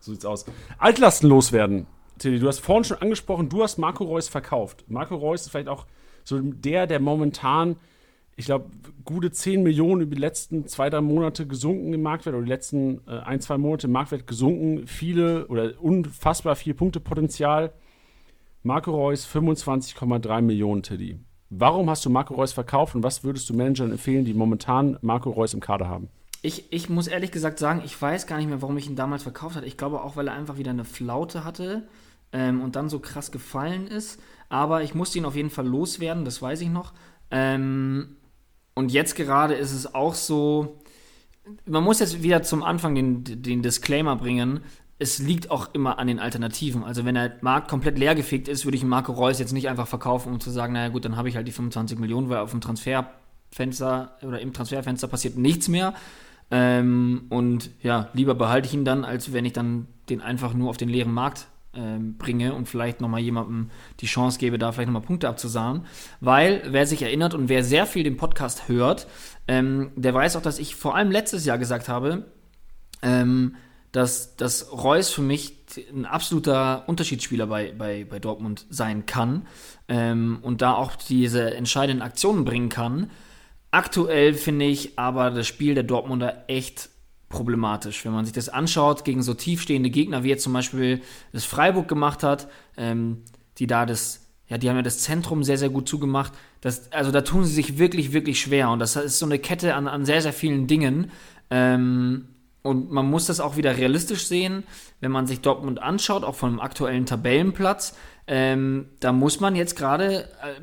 [0.00, 0.44] So sieht's aus.
[0.78, 1.86] Altlasten loswerden.
[2.18, 4.84] Tilly, du hast vorhin schon angesprochen, du hast Marco Reus verkauft.
[4.88, 5.86] Marco Reus ist vielleicht auch
[6.24, 7.76] so der, der momentan,
[8.36, 8.70] ich glaube,
[9.04, 13.00] gute 10 Millionen über die letzten zwei, drei Monate gesunken im Marktwert oder die letzten
[13.06, 14.86] äh, ein, zwei Monate im Marktwert gesunken.
[14.86, 17.72] Viele oder unfassbar viel Punktepotenzial.
[18.62, 21.18] Marco Reus 25,3 Millionen, Tilly.
[21.50, 25.30] Warum hast du Marco Reus verkauft und was würdest du Managern empfehlen, die momentan Marco
[25.30, 26.08] Reus im Kader haben?
[26.42, 29.22] Ich, ich muss ehrlich gesagt sagen, ich weiß gar nicht mehr, warum ich ihn damals
[29.22, 29.66] verkauft habe.
[29.66, 31.88] Ich glaube auch, weil er einfach wieder eine Flaute hatte
[32.32, 34.20] ähm, und dann so krass gefallen ist.
[34.48, 36.92] Aber ich musste ihn auf jeden Fall loswerden, das weiß ich noch.
[37.30, 38.16] Ähm,
[38.74, 40.78] und jetzt gerade ist es auch so,
[41.64, 44.60] man muss jetzt wieder zum Anfang den, den Disclaimer bringen
[44.98, 46.82] es liegt auch immer an den Alternativen.
[46.82, 50.32] Also wenn der Markt komplett leergefegt ist, würde ich Marco Reus jetzt nicht einfach verkaufen,
[50.32, 52.60] um zu sagen, naja gut, dann habe ich halt die 25 Millionen, weil auf dem
[52.60, 55.94] Transferfenster oder im Transferfenster passiert nichts mehr.
[56.50, 60.70] Ähm, und ja, lieber behalte ich ihn dann, als wenn ich dann den einfach nur
[60.70, 64.88] auf den leeren Markt ähm, bringe und vielleicht nochmal jemandem die Chance gebe, da vielleicht
[64.88, 65.82] nochmal Punkte abzusahen.
[66.20, 69.06] Weil, wer sich erinnert und wer sehr viel den Podcast hört,
[69.46, 72.24] ähm, der weiß auch, dass ich vor allem letztes Jahr gesagt habe,
[73.02, 73.54] ähm,
[73.92, 75.54] dass, dass Reus für mich
[75.92, 79.46] ein absoluter Unterschiedsspieler bei, bei, bei Dortmund sein kann
[79.88, 83.10] ähm, und da auch diese entscheidenden Aktionen bringen kann.
[83.70, 86.90] Aktuell finde ich aber das Spiel der Dortmunder echt
[87.28, 88.04] problematisch.
[88.04, 91.88] Wenn man sich das anschaut gegen so tiefstehende Gegner, wie jetzt zum Beispiel das Freiburg
[91.88, 93.22] gemacht hat, ähm,
[93.58, 96.32] die da das, ja, die haben ja das Zentrum sehr, sehr gut zugemacht.
[96.60, 98.70] Das, also da tun sie sich wirklich, wirklich schwer.
[98.70, 101.10] Und das ist so eine Kette an, an sehr, sehr vielen Dingen.
[101.50, 102.28] Ähm,
[102.62, 104.64] und man muss das auch wieder realistisch sehen,
[105.00, 107.96] wenn man sich Dortmund anschaut, auch von dem aktuellen Tabellenplatz.
[108.26, 110.60] Ähm, da muss man jetzt gerade äh,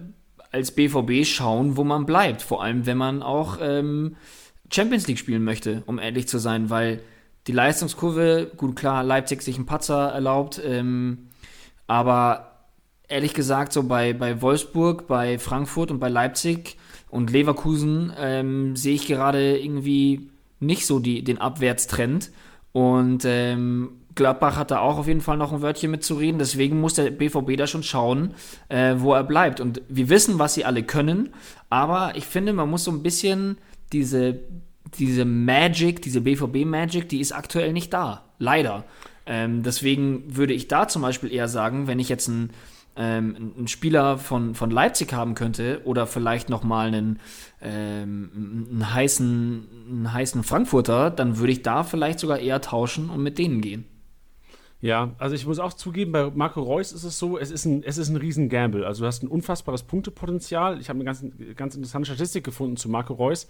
[0.51, 2.41] als BVB schauen, wo man bleibt.
[2.41, 4.15] Vor allem, wenn man auch ähm,
[4.71, 7.01] Champions League spielen möchte, um ehrlich zu sein, weil
[7.47, 11.29] die Leistungskurve, gut klar, Leipzig sich einen Patzer erlaubt, ähm,
[11.87, 12.51] aber
[13.07, 16.77] ehrlich gesagt, so bei, bei Wolfsburg, bei Frankfurt und bei Leipzig
[17.09, 20.29] und Leverkusen ähm, sehe ich gerade irgendwie
[20.59, 22.31] nicht so die, den Abwärtstrend.
[22.71, 26.39] Und ähm, Gladbach hat da auch auf jeden Fall noch ein Wörtchen mitzureden.
[26.39, 28.33] Deswegen muss der BVB da schon schauen,
[28.69, 29.59] äh, wo er bleibt.
[29.59, 31.29] Und wir wissen, was sie alle können.
[31.69, 33.57] Aber ich finde, man muss so ein bisschen
[33.91, 34.39] diese,
[34.97, 38.23] diese Magic, diese BVB-Magic, die ist aktuell nicht da.
[38.39, 38.85] Leider.
[39.25, 42.51] Ähm, deswegen würde ich da zum Beispiel eher sagen, wenn ich jetzt ein
[42.95, 47.19] ähm, einen Spieler von, von Leipzig haben könnte oder vielleicht nochmal einen,
[47.61, 53.21] ähm, einen, heißen, einen heißen Frankfurter, dann würde ich da vielleicht sogar eher tauschen und
[53.21, 53.85] mit denen gehen.
[54.81, 57.81] Ja, also ich muss auch zugeben, bei Marco Reus ist es so, es ist ein,
[57.83, 58.85] es ist ein riesen Gamble.
[58.85, 60.79] Also du hast ein unfassbares Punktepotenzial.
[60.79, 63.47] Ich habe eine ganz, ganz interessante Statistik gefunden zu Marco Reus.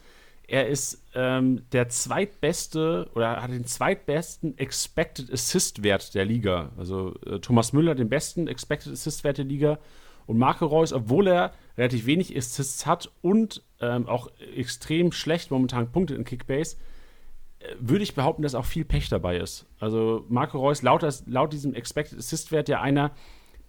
[0.47, 6.71] Er ist ähm, der zweitbeste oder hat den zweitbesten Expected Assist-Wert der Liga.
[6.77, 9.79] Also äh, Thomas Müller den besten Expected Assist-Wert der Liga.
[10.27, 15.91] Und Marco Reus, obwohl er relativ wenig Assists hat und ähm, auch extrem schlecht momentan
[15.91, 16.77] punktet in Kickbase,
[17.59, 19.65] äh, würde ich behaupten, dass auch viel Pech dabei ist.
[19.79, 23.11] Also Marco Reus, laut, laut diesem Expected Assist-Wert ja einer,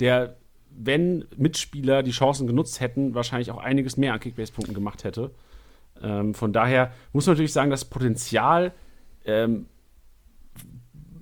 [0.01, 0.37] der,
[0.71, 5.31] wenn Mitspieler die Chancen genutzt hätten, wahrscheinlich auch einiges mehr an Kickbase-Punkten gemacht hätte.
[6.03, 8.73] Ähm, von daher muss man natürlich sagen, das Potenzial
[9.25, 9.67] ähm,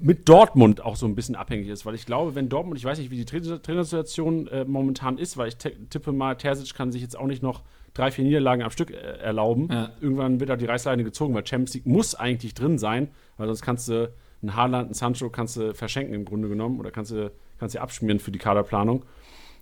[0.00, 2.98] mit Dortmund auch so ein bisschen abhängig ist, weil ich glaube, wenn Dortmund, ich weiß
[2.98, 7.00] nicht, wie die Tra Trainersituation äh, momentan ist, weil ich tippe mal, Terzic kann sich
[7.00, 7.62] jetzt auch nicht noch
[7.94, 9.68] drei, vier Niederlagen am Stück äh, erlauben.
[9.70, 9.90] Ja.
[10.00, 13.08] Irgendwann wird da die Reißleine gezogen, weil Champions League muss eigentlich drin sein,
[13.38, 16.90] weil sonst kannst du einen Haaland, einen Sancho kannst du verschenken im Grunde genommen oder
[16.90, 19.04] kannst du kannst du abschmieren für die Kaderplanung.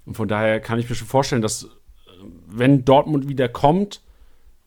[0.07, 1.68] Und von daher kann ich mir schon vorstellen, dass äh,
[2.48, 4.01] wenn Dortmund wieder kommt,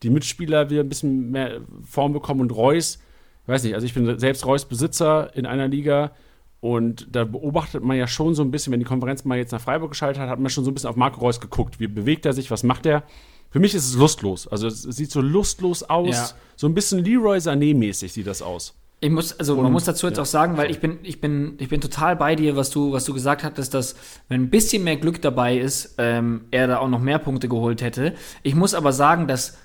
[0.06, 3.00] die Mitspieler wieder ein bisschen mehr Form bekommen und Reus,
[3.46, 6.12] weiß nicht, also ich bin selbst Reus Besitzer in einer Liga
[6.60, 9.60] und da beobachtet man ja schon so ein bisschen, wenn die Konferenz mal jetzt nach
[9.60, 11.80] Freiburg geschaltet hat, hat man schon so ein bisschen auf Marco Reus geguckt.
[11.80, 13.02] Wie bewegt er sich, was macht er?
[13.50, 14.46] Für mich ist es lustlos.
[14.46, 16.28] Also es sieht so lustlos aus, ja.
[16.56, 18.74] so ein bisschen Leroy Sané-mäßig sieht das aus.
[19.00, 20.22] Ich muss, also und, man muss dazu jetzt ja.
[20.22, 23.04] auch sagen, weil ich bin, ich bin, ich bin total bei dir, was du, was
[23.04, 23.94] du gesagt hattest, dass
[24.28, 27.82] wenn ein bisschen mehr Glück dabei ist, ähm, er da auch noch mehr Punkte geholt
[27.82, 28.14] hätte.
[28.42, 29.58] Ich muss aber sagen, dass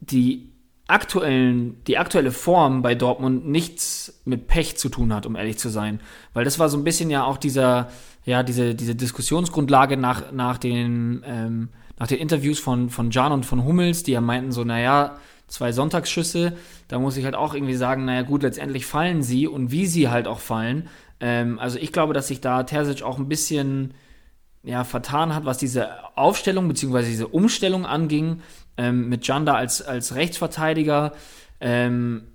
[0.00, 0.52] die
[0.88, 5.68] aktuellen, die aktuelle Form bei Dortmund nichts mit Pech zu tun hat, um ehrlich zu
[5.68, 6.00] sein.
[6.32, 7.90] Weil das war so ein bisschen ja auch dieser,
[8.24, 13.44] ja, diese, diese Diskussionsgrundlage nach, nach den, ähm, nach den Interviews von, von Jan und
[13.44, 16.54] von Hummels, die ja meinten so, naja, zwei Sonntagsschüsse,
[16.88, 20.08] da muss ich halt auch irgendwie sagen, naja gut, letztendlich fallen sie und wie sie
[20.08, 20.88] halt auch fallen.
[21.20, 23.92] Ähm, also ich glaube, dass sich da Terzic auch ein bisschen
[24.62, 27.04] ja, vertan hat, was diese Aufstellung bzw.
[27.04, 28.40] diese Umstellung anging
[28.78, 31.12] ähm, mit Janda als, als Rechtsverteidiger,
[31.60, 32.28] ähm,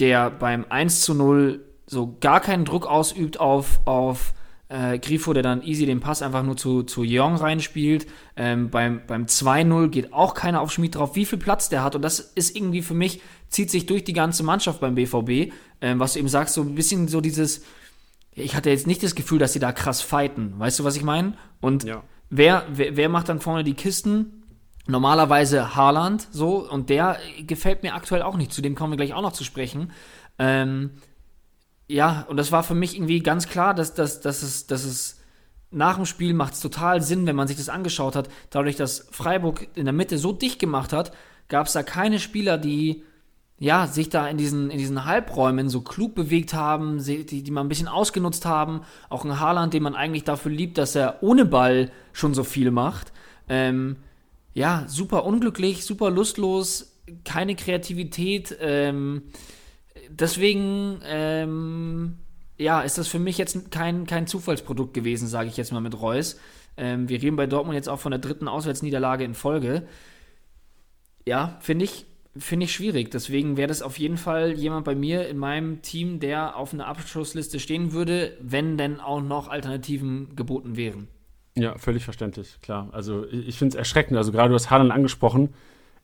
[0.00, 4.34] der beim 1 zu 0 so gar keinen Druck ausübt auf, auf
[4.68, 8.06] äh, Grifo, der dann easy den Pass einfach nur zu, zu Young reinspielt.
[8.36, 11.94] Ähm, beim beim 2-0 geht auch keiner auf Schmied drauf, wie viel Platz der hat.
[11.94, 15.52] Und das ist irgendwie für mich, zieht sich durch die ganze Mannschaft beim BVB.
[15.80, 17.62] Ähm, was du eben sagst, so ein bisschen so dieses,
[18.32, 20.54] ich hatte jetzt nicht das Gefühl, dass sie da krass fighten.
[20.58, 21.34] Weißt du, was ich meine?
[21.60, 22.02] Und ja.
[22.30, 24.42] wer, wer, wer macht dann vorne die Kisten?
[24.88, 28.52] Normalerweise Haaland, so, und der gefällt mir aktuell auch nicht.
[28.52, 29.90] Zu dem kommen wir gleich auch noch zu sprechen.
[30.38, 30.90] Ähm,
[31.88, 35.20] ja, und das war für mich irgendwie ganz klar, dass, dass, dass, es, dass es
[35.70, 38.28] nach dem Spiel macht es total Sinn, wenn man sich das angeschaut hat.
[38.50, 41.12] Dadurch, dass Freiburg in der Mitte so dicht gemacht hat,
[41.48, 43.02] gab es da keine Spieler, die
[43.58, 47.66] ja, sich da in diesen, in diesen Halbräumen so klug bewegt haben, die, die man
[47.66, 48.82] ein bisschen ausgenutzt haben.
[49.08, 52.70] Auch ein Haaland, den man eigentlich dafür liebt, dass er ohne Ball schon so viel
[52.70, 53.12] macht.
[53.48, 53.96] Ähm,
[54.56, 58.56] ja, super unglücklich, super lustlos, keine Kreativität.
[58.58, 59.24] Ähm,
[60.08, 62.16] deswegen, ähm,
[62.56, 66.00] ja, ist das für mich jetzt kein, kein Zufallsprodukt gewesen, sage ich jetzt mal mit
[66.00, 66.40] Reus.
[66.78, 69.86] Ähm, wir reden bei Dortmund jetzt auch von der dritten Auswärtsniederlage in Folge.
[71.26, 73.10] Ja, finde ich, finde ich schwierig.
[73.10, 76.86] Deswegen wäre das auf jeden Fall jemand bei mir in meinem Team, der auf einer
[76.86, 81.08] Abschlussliste stehen würde, wenn denn auch noch Alternativen geboten wären.
[81.56, 82.90] Ja, völlig verständlich, klar.
[82.92, 84.16] Also ich finde es erschreckend.
[84.16, 85.54] Also gerade du hast Haaland angesprochen.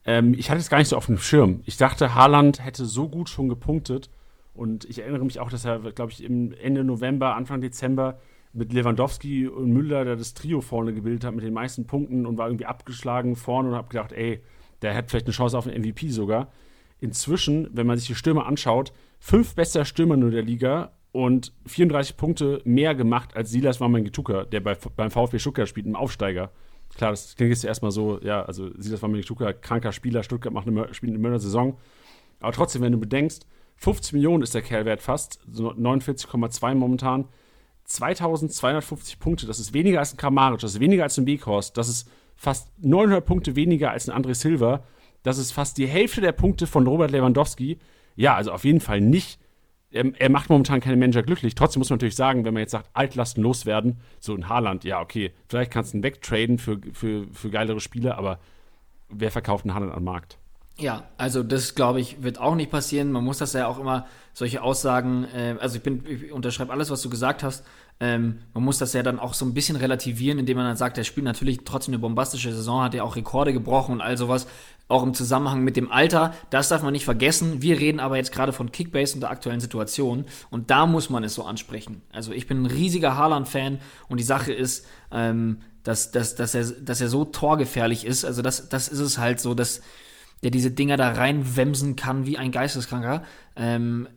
[0.04, 1.60] Ähm, ich hatte es gar nicht so auf dem Schirm.
[1.66, 4.08] Ich dachte, Haaland hätte so gut schon gepunktet.
[4.54, 8.18] Und ich erinnere mich auch, dass er, glaube ich, im Ende November, Anfang Dezember
[8.52, 12.36] mit Lewandowski und Müller der das Trio vorne gebildet hat mit den meisten Punkten und
[12.36, 14.42] war irgendwie abgeschlagen vorne und habe gedacht, ey,
[14.82, 16.50] der hat vielleicht eine Chance auf einen MVP sogar.
[17.00, 22.16] Inzwischen, wenn man sich die Stürmer anschaut, fünf bester Stürmer nur der Liga und 34
[22.16, 26.51] Punkte mehr gemacht als Silas Wamangituka, der bei, beim VfB Stuttgart spielt, im Aufsteiger.
[26.96, 30.92] Klar, das klingt jetzt erstmal so, ja, also Silas Wamangituka, kranker Spieler, Stuttgart macht eine,
[30.92, 31.79] spielt eine Mörder-Saison.
[32.40, 33.46] Aber trotzdem, wenn du bedenkst,
[33.77, 37.29] 50 Millionen ist der Kerl wert fast, so 49,2 momentan.
[37.85, 41.88] 2250 Punkte, das ist weniger als ein Kramaric, das ist weniger als ein Weghorst, das
[41.88, 44.85] ist fast 900 Punkte weniger als ein André Silva,
[45.22, 47.79] das ist fast die Hälfte der Punkte von Robert Lewandowski.
[48.16, 49.38] Ja, also auf jeden Fall nicht.
[49.92, 51.55] Er, er macht momentan keine Manager glücklich.
[51.55, 55.00] Trotzdem muss man natürlich sagen, wenn man jetzt sagt, Altlasten loswerden, so ein Haaland, ja,
[55.00, 58.38] okay, vielleicht kannst du ihn wegtraden für, für, für geilere Spiele, aber
[59.09, 60.38] wer verkauft einen Haaland am Markt?
[60.78, 63.12] Ja, also das glaube ich wird auch nicht passieren.
[63.12, 66.90] Man muss das ja auch immer solche Aussagen, äh, also ich bin, ich unterschreibe alles,
[66.90, 67.64] was du gesagt hast.
[68.00, 70.96] Ähm, man muss das ja dann auch so ein bisschen relativieren, indem man dann sagt,
[70.96, 74.48] der spielt natürlich trotzdem eine bombastische Saison, hat ja auch Rekorde gebrochen und all sowas,
[74.92, 76.35] auch im Zusammenhang mit dem Alter.
[76.50, 77.62] Das darf man nicht vergessen.
[77.62, 81.24] Wir reden aber jetzt gerade von Kickbase und der aktuellen Situation und da muss man
[81.24, 82.02] es so ansprechen.
[82.12, 86.64] Also ich bin ein riesiger Haaland-Fan und die Sache ist, ähm, dass, dass, dass, er,
[86.64, 88.24] dass er so torgefährlich ist.
[88.24, 89.81] Also das, das ist es halt so, dass
[90.42, 93.24] der diese Dinger da reinwemsen kann wie ein Geisteskranker.
[93.57, 94.09] Ähm,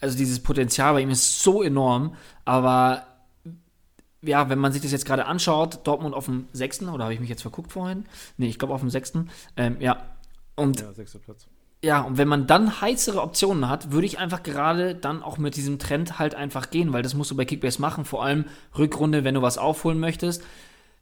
[0.00, 3.06] also dieses Potenzial bei ihm ist so enorm, aber
[4.22, 7.20] ja, wenn man sich das jetzt gerade anschaut, Dortmund auf dem sechsten, oder habe ich
[7.20, 8.04] mich jetzt verguckt vorhin?
[8.36, 9.30] Nee, ich glaube auf dem sechsten.
[9.56, 10.02] Ähm, ja.
[10.56, 11.46] Und ja, sechster Platz.
[11.84, 15.54] Ja, und wenn man dann heißere Optionen hat, würde ich einfach gerade dann auch mit
[15.54, 19.22] diesem Trend halt einfach gehen, weil das musst du bei Kickbase machen, vor allem Rückrunde,
[19.22, 20.42] wenn du was aufholen möchtest.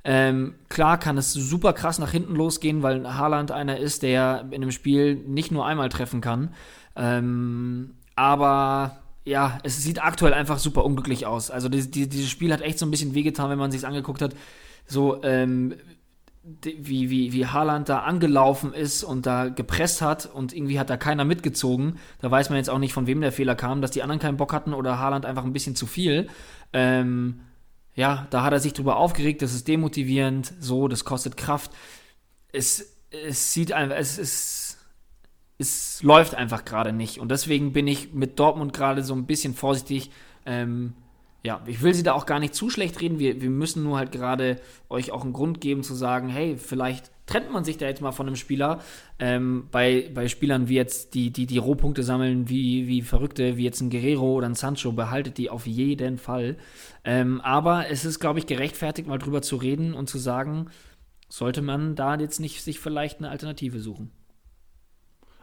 [0.05, 4.63] Ähm, klar kann es super krass nach hinten losgehen, weil Haaland einer ist, der in
[4.63, 6.53] einem Spiel nicht nur einmal treffen kann.
[6.95, 11.51] Ähm, aber ja, es sieht aktuell einfach super unglücklich aus.
[11.51, 14.23] Also die, die, dieses Spiel hat echt so ein bisschen wehgetan, wenn man sich angeguckt
[14.23, 14.35] hat.
[14.87, 15.75] So, ähm,
[16.63, 20.97] wie, wie, wie Haaland da angelaufen ist und da gepresst hat und irgendwie hat da
[20.97, 21.99] keiner mitgezogen.
[22.21, 24.37] Da weiß man jetzt auch nicht, von wem der Fehler kam, dass die anderen keinen
[24.37, 26.29] Bock hatten oder Haaland einfach ein bisschen zu viel.
[26.73, 27.41] Ähm,
[27.97, 31.73] ja, da hat er sich drüber aufgeregt, das ist demotivierend, so, das kostet Kraft.
[32.53, 34.66] Es, es sieht einfach, es ist,
[35.59, 37.19] es läuft einfach gerade nicht.
[37.19, 40.11] Und deswegen bin ich mit Dortmund gerade so ein bisschen vorsichtig.
[40.45, 40.95] Ähm,
[41.43, 43.19] ja, ich will sie da auch gar nicht zu schlecht reden.
[43.19, 47.11] Wir, wir müssen nur halt gerade euch auch einen Grund geben zu sagen, hey, vielleicht
[47.27, 48.81] trennt man sich da jetzt mal von einem Spieler.
[49.19, 53.65] Ähm, bei, bei Spielern wie jetzt, die, die, die Rohpunkte sammeln, wie, wie Verrückte, wie
[53.65, 56.57] jetzt ein Guerrero oder ein Sancho, behaltet die auf jeden Fall.
[57.05, 60.67] Ähm, aber es ist, glaube ich, gerechtfertigt, mal drüber zu reden und zu sagen,
[61.29, 64.11] sollte man da jetzt nicht sich vielleicht eine Alternative suchen.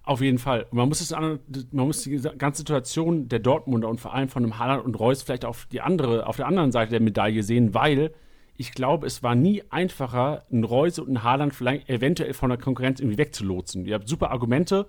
[0.05, 0.67] Auf jeden Fall.
[0.71, 1.39] Man muss, es, man
[1.71, 5.45] muss die ganze Situation der Dortmunder und vor allem von einem Haaland und Reus vielleicht
[5.45, 8.13] auf die andere, auf der anderen Seite der Medaille sehen, weil
[8.57, 12.59] ich glaube, es war nie einfacher, einen Reus und einen Haaland vielleicht eventuell von der
[12.59, 13.85] Konkurrenz irgendwie wegzulotsen.
[13.85, 14.87] Ihr habt super Argumente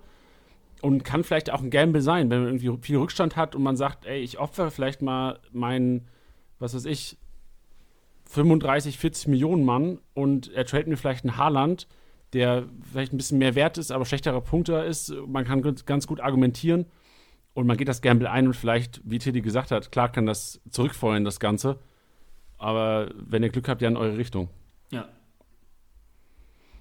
[0.81, 3.77] und kann vielleicht auch ein Gamble sein, wenn man irgendwie viel Rückstand hat und man
[3.77, 6.09] sagt, ey, ich opfere vielleicht mal meinen,
[6.59, 7.17] was weiß ich,
[8.29, 11.87] 35, 40 Millionen Mann und er tradet mir vielleicht einen Haaland,
[12.35, 15.13] der vielleicht ein bisschen mehr wert ist, aber schlechterer Punkter ist.
[15.25, 16.85] Man kann ganz gut argumentieren
[17.53, 20.59] und man geht das Gamble ein und vielleicht, wie Teddy gesagt hat, klar kann das
[20.69, 21.79] zurückfeuern, das Ganze.
[22.57, 24.49] Aber wenn ihr Glück habt, ja in eure Richtung.
[24.91, 25.07] Ja.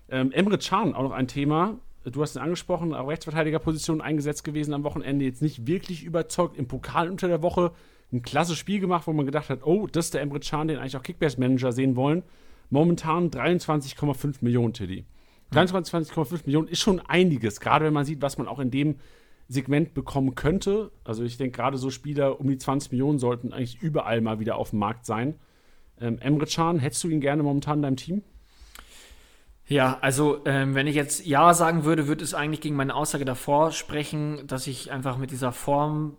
[0.09, 1.79] Ähm, Emre Can, auch noch ein Thema.
[2.05, 5.25] Du hast ihn angesprochen, auch Rechtsverteidigerposition eingesetzt gewesen am Wochenende.
[5.25, 6.57] Jetzt nicht wirklich überzeugt.
[6.59, 7.71] Im Pokal unter der Woche
[8.13, 10.79] ein klasse Spiel gemacht, wo man gedacht hat, oh, das ist der Emre Can, den
[10.79, 12.25] eigentlich auch Kickbase-Manager sehen wollen.
[12.71, 15.05] Momentan 23,5 Millionen, Teddy.
[15.55, 18.97] 23,5 Millionen ist schon einiges, gerade wenn man sieht, was man auch in dem
[19.49, 20.91] Segment bekommen könnte.
[21.05, 24.57] Also ich denke, gerade so Spieler um die 20 Millionen sollten eigentlich überall mal wieder
[24.57, 25.35] auf dem Markt sein.
[26.01, 28.23] Ähm, Emre Can, hättest du ihn gerne momentan in deinem Team?
[29.67, 33.25] Ja, also ähm, wenn ich jetzt Ja sagen würde, würde es eigentlich gegen meine Aussage
[33.25, 36.17] davor sprechen, dass ich einfach mit dieser Form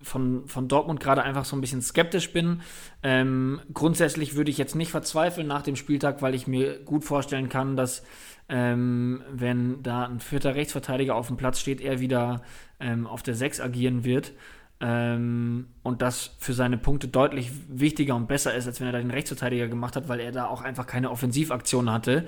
[0.00, 2.60] von, von Dortmund gerade einfach so ein bisschen skeptisch bin.
[3.02, 7.48] Ähm, grundsätzlich würde ich jetzt nicht verzweifeln nach dem Spieltag, weil ich mir gut vorstellen
[7.48, 8.04] kann, dass
[8.48, 12.42] ähm, wenn da ein vierter Rechtsverteidiger auf dem Platz steht, er wieder
[12.80, 14.32] ähm, auf der 6 agieren wird.
[14.80, 18.98] Ähm, und das für seine Punkte deutlich wichtiger und besser ist, als wenn er da
[18.98, 22.26] den Rechtsverteidiger gemacht hat, weil er da auch einfach keine Offensivaktion hatte.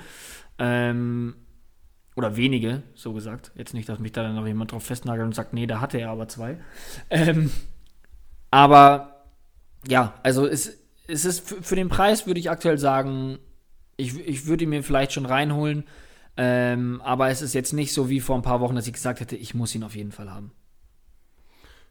[0.59, 1.35] Ähm,
[2.15, 3.53] oder wenige, so gesagt.
[3.57, 5.99] Jetzt nicht, dass mich da dann noch jemand drauf festnagelt und sagt, nee, da hatte
[5.99, 6.59] er aber zwei.
[7.11, 7.51] Ähm,
[8.51, 9.27] aber
[9.87, 13.39] ja, also es, es ist für, den Preis, würde ich aktuell sagen,
[13.99, 15.85] ich, ich würde ihn mir vielleicht schon reinholen.
[16.37, 19.21] Ähm, aber es ist jetzt nicht so wie vor ein paar Wochen, dass ich gesagt
[19.21, 20.53] hätte, ich muss ihn auf jeden Fall haben.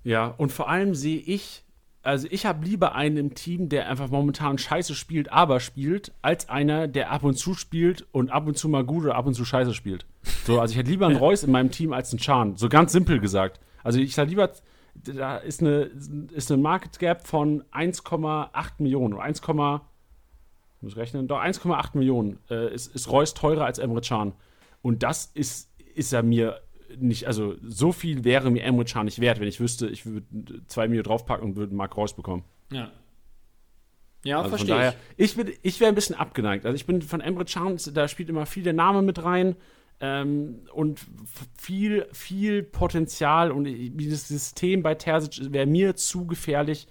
[0.03, 1.63] Ja, und vor allem sehe ich,
[2.03, 6.47] also ich habe lieber einen im Team, der einfach momentan scheiße spielt, aber spielt, als
[6.47, 9.33] einer, der ab und zu spielt und ab und zu mal gut oder ab und
[9.33, 10.05] zu scheiße spielt.
[10.45, 12.55] So, also ich hätte lieber einen Reus in meinem Team als einen Chan.
[12.55, 13.59] So ganz simpel gesagt.
[13.83, 14.51] Also ich sage lieber,
[14.93, 15.89] da ist eine,
[16.33, 19.41] ist eine Market Gap von 1,8 Millionen oder 1,
[20.77, 24.33] ich muss rechnen, doch 1,8 Millionen äh, ist, ist Reus teurer als Emre Can.
[24.81, 26.61] Und das ist, ist er mir
[26.97, 30.25] nicht, also so viel wäre mir Emre Can nicht wert, wenn ich wüsste, ich würde
[30.67, 32.43] zwei Millionen draufpacken und würde Mark Reus bekommen.
[32.71, 32.91] Ja.
[34.23, 35.31] Ja, Also verstehe daher, ich.
[35.31, 36.65] ich, bin- ich wäre ein bisschen abgeneigt.
[36.65, 39.55] Also ich bin von Emre Can, da spielt immer viel der Name mit rein
[39.99, 40.99] ähm, und
[41.59, 46.87] viel, viel Potenzial und dieses System bei Terzic wäre mir zu gefährlich,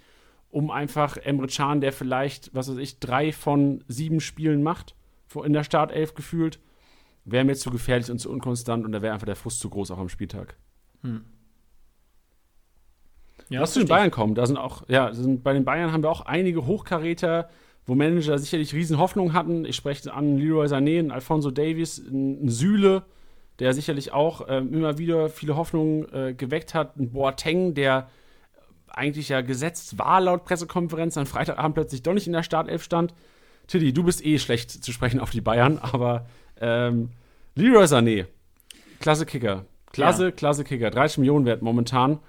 [0.55, 4.95] um einfach Emre Can, der vielleicht, was weiß ich, drei von sieben Spielen macht,
[5.43, 6.59] in der Startelf gefühlt,
[7.25, 9.91] wäre mir zu gefährlich und zu unkonstant und da wäre einfach der Frust zu groß
[9.91, 10.55] auch am Spieltag.
[13.49, 14.33] Ja, Lass zu den Bayern kommen.
[14.33, 17.49] Da sind auch, ja, sind, bei den Bayern haben wir auch einige Hochkaräter,
[17.85, 19.65] wo Manager sicherlich riesen Hoffnung hatten.
[19.65, 23.03] Ich spreche an Leroy Sané, einen Alfonso Davies, einen Süle,
[23.59, 26.95] der sicherlich auch ähm, immer wieder viele Hoffnungen äh, geweckt hat.
[26.95, 28.07] Ein Boateng, der
[28.95, 33.13] eigentlich ja gesetzt war laut Pressekonferenz, am Freitagabend plötzlich doch nicht in der Startelf stand.
[33.67, 36.25] Tilly, du bist eh schlecht zu sprechen auf die Bayern, aber
[36.61, 37.09] ähm,
[37.55, 38.25] Leroy Sané,
[38.99, 39.65] klasse Kicker.
[39.91, 40.31] Klasse, Ja.
[40.31, 40.89] klasse Kicker.
[40.91, 42.19] 30 Millionen wert momentan,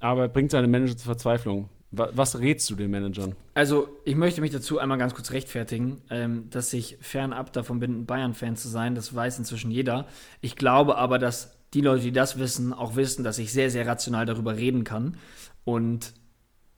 [0.00, 1.68] aber bringt seine Manager zur Verzweiflung.
[1.90, 3.34] Wa- Was rätst du den Managern?
[3.54, 8.00] Also, ich möchte mich dazu einmal ganz kurz rechtfertigen, ähm, dass ich fernab davon bin,
[8.00, 8.94] ein Bayern-Fan zu sein.
[8.94, 10.06] Das weiß inzwischen jeder.
[10.40, 13.86] Ich glaube aber, dass die Leute, die das wissen, auch wissen, dass ich sehr, sehr
[13.86, 15.16] rational darüber reden kann
[15.68, 16.14] und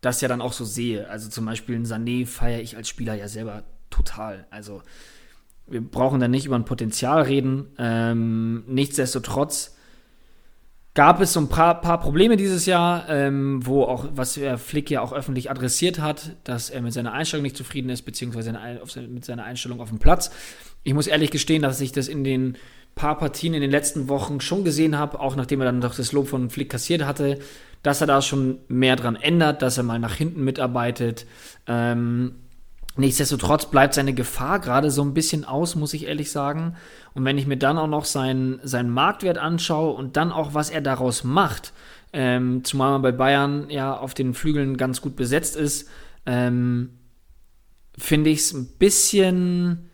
[0.00, 1.08] das ja dann auch so sehe.
[1.08, 4.48] Also zum Beispiel ein Sané feiere ich als Spieler ja selber total.
[4.50, 4.82] Also
[5.68, 7.68] wir brauchen da nicht über ein Potenzial reden.
[7.78, 9.76] Ähm, nichtsdestotrotz
[10.94, 14.90] gab es so ein paar, paar Probleme dieses Jahr, ähm, wo auch, was der Flick
[14.90, 18.52] ja auch öffentlich adressiert hat, dass er mit seiner Einstellung nicht zufrieden ist, beziehungsweise
[19.08, 20.32] mit seiner Einstellung auf dem Platz.
[20.82, 22.56] Ich muss ehrlich gestehen, dass ich das in den
[22.96, 26.10] paar Partien in den letzten Wochen schon gesehen habe, auch nachdem er dann doch das
[26.10, 27.38] Lob von Flick kassiert hatte,
[27.82, 31.26] dass er da schon mehr dran ändert, dass er mal nach hinten mitarbeitet.
[31.66, 32.34] Ähm,
[32.96, 36.76] Nichtsdestotrotz bleibt seine Gefahr gerade so ein bisschen aus, muss ich ehrlich sagen.
[37.14, 40.70] Und wenn ich mir dann auch noch seinen, seinen Marktwert anschaue und dann auch, was
[40.70, 41.72] er daraus macht,
[42.12, 45.88] ähm, zumal man bei Bayern ja auf den Flügeln ganz gut besetzt ist,
[46.26, 46.90] ähm,
[47.96, 49.90] finde ich es ein bisschen,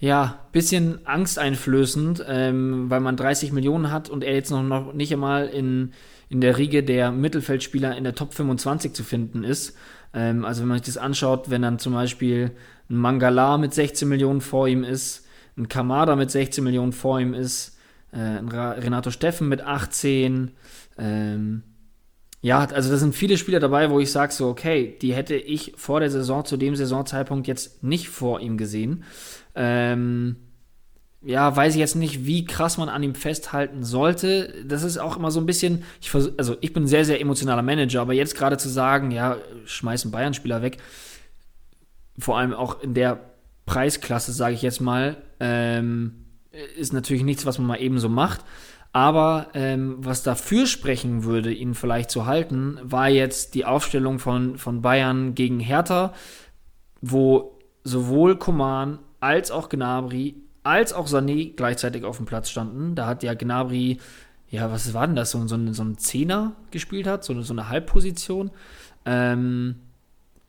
[0.00, 5.12] ja, bisschen angsteinflößend, ähm, weil man 30 Millionen hat und er jetzt noch, noch nicht
[5.12, 5.92] einmal in,
[6.30, 9.76] in der Riege der Mittelfeldspieler in der Top 25 zu finden ist.
[10.14, 12.52] Ähm, also wenn man sich das anschaut, wenn dann zum Beispiel
[12.90, 15.26] ein Mangala mit 16 Millionen vor ihm ist,
[15.56, 17.76] ein Kamada mit 16 Millionen vor ihm ist,
[18.12, 20.52] äh, ein Renato Steffen mit 18,
[20.98, 21.62] ähm,
[22.40, 25.74] ja, also da sind viele Spieler dabei, wo ich sage so, okay, die hätte ich
[25.76, 29.02] vor der Saison zu dem Saisonzeitpunkt jetzt nicht vor ihm gesehen.
[29.56, 30.36] Ähm,
[31.20, 34.54] ja, weiß ich jetzt nicht, wie krass man an ihm festhalten sollte.
[34.64, 37.20] Das ist auch immer so ein bisschen, ich vers also ich bin ein sehr, sehr
[37.20, 40.78] emotionaler Manager, aber jetzt gerade zu sagen, ja, schmeiß einen Bayern-Spieler weg,
[42.18, 43.20] vor allem auch in der
[43.66, 46.24] Preisklasse, sage ich jetzt mal, ähm,
[46.76, 48.44] ist natürlich nichts, was man mal eben so macht.
[48.92, 54.56] Aber ähm, was dafür sprechen würde, ihn vielleicht zu halten, war jetzt die Aufstellung von,
[54.56, 56.14] von Bayern gegen Hertha,
[57.00, 60.36] wo sowohl Coman als auch Gnabry
[60.68, 62.94] als auch Sané gleichzeitig auf dem Platz standen.
[62.94, 63.98] Da hat ja Gnabry,
[64.50, 67.42] ja, was war denn das, so, so, ein, so ein Zehner gespielt hat, so, eine-
[67.42, 68.50] so eine Halbposition.
[69.04, 69.76] Ähm,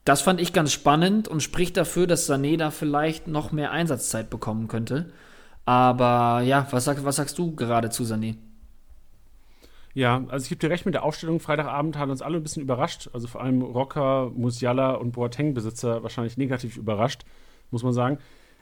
[0.06, 4.30] das fand ich ganz spannend und spricht dafür, dass Sané da vielleicht noch mehr Einsatzzeit
[4.30, 5.12] bekommen könnte.
[5.66, 8.36] Aber ja, was, sag, was sagst du gerade zu Sané?
[9.94, 11.40] Ja, also ich gebe dir recht mit der Aufstellung.
[11.40, 13.10] Freitagabend hat uns alle ein bisschen überrascht.
[13.14, 17.24] Also vor allem Rocker, Musiala und Boateng-Besitzer wahrscheinlich negativ überrascht,
[17.72, 18.18] muss man sagen.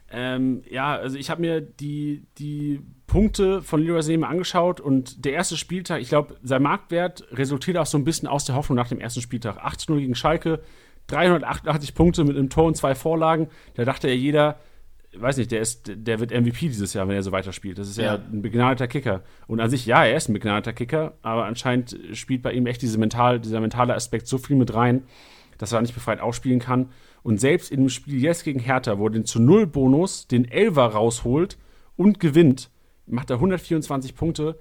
[0.10, 5.34] Ähm, ja, also ich habe mir die, die Punkte von Leroy Sané angeschaut und der
[5.34, 8.88] erste Spieltag, ich glaube, sein Marktwert resultiert auch so ein bisschen aus der Hoffnung nach
[8.88, 9.58] dem ersten Spieltag.
[9.66, 10.62] 8-0 gegen Schalke,
[11.08, 13.48] 388 Punkte mit einem Tor und zwei Vorlagen.
[13.76, 14.60] Da dachte ja jeder,
[15.16, 17.78] weiß nicht, der, ist, der wird MVP dieses Jahr, wenn er so weiterspielt.
[17.78, 18.22] Das ist ja, Ja.
[18.32, 19.24] ein begnadeter Kicker.
[19.48, 22.82] Und an sich, ja, er ist ein begnadeter Kicker, aber anscheinend spielt bei ihm echt
[22.82, 25.04] diese mental, dieser mentale Aspekt so viel mit rein,
[25.58, 26.90] dass er nicht befreit ausspielen kann.
[27.28, 30.50] Und selbst in dem Spiel jetzt gegen Hertha, wo er den zu Null Bonus den
[30.50, 31.58] Elver rausholt
[31.98, 32.72] und gewinnt,
[33.06, 34.58] macht er 124 Punkte.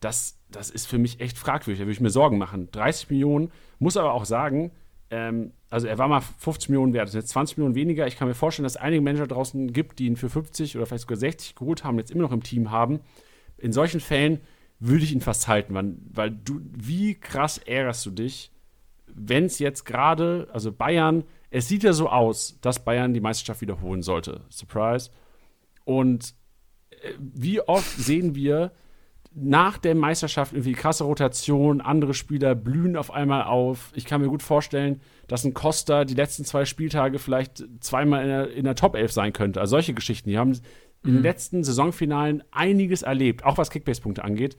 [0.00, 1.78] Das, das ist für mich echt fragwürdig.
[1.78, 2.72] Da würde ich mir Sorgen machen.
[2.72, 4.72] 30 Millionen, muss aber auch sagen,
[5.10, 8.08] ähm, also er war mal 50 Millionen wert, das sind jetzt 20 Millionen weniger.
[8.08, 10.86] Ich kann mir vorstellen, dass es einige Manager draußen gibt, die ihn für 50 oder
[10.86, 12.98] vielleicht sogar 60 geholt haben, jetzt immer noch im Team haben.
[13.58, 14.40] In solchen Fällen
[14.80, 18.50] würde ich ihn fast halten, weil, weil du, wie krass ärgerst du dich,
[19.06, 23.60] wenn es jetzt gerade, also Bayern, es sieht ja so aus, dass Bayern die Meisterschaft
[23.60, 24.42] wiederholen sollte.
[24.50, 25.10] Surprise.
[25.84, 26.34] Und
[26.90, 28.72] äh, wie oft sehen wir
[29.34, 33.92] nach der Meisterschaft irgendwie krasse Rotation, andere Spieler blühen auf einmal auf.
[33.94, 38.28] Ich kann mir gut vorstellen, dass ein Costa die letzten zwei Spieltage vielleicht zweimal in
[38.28, 39.60] der, in der Top 11 sein könnte.
[39.60, 40.30] Also solche Geschichten.
[40.30, 40.58] Die haben
[41.04, 44.56] in den letzten Saisonfinalen einiges erlebt, auch was Kickbase-Punkte angeht.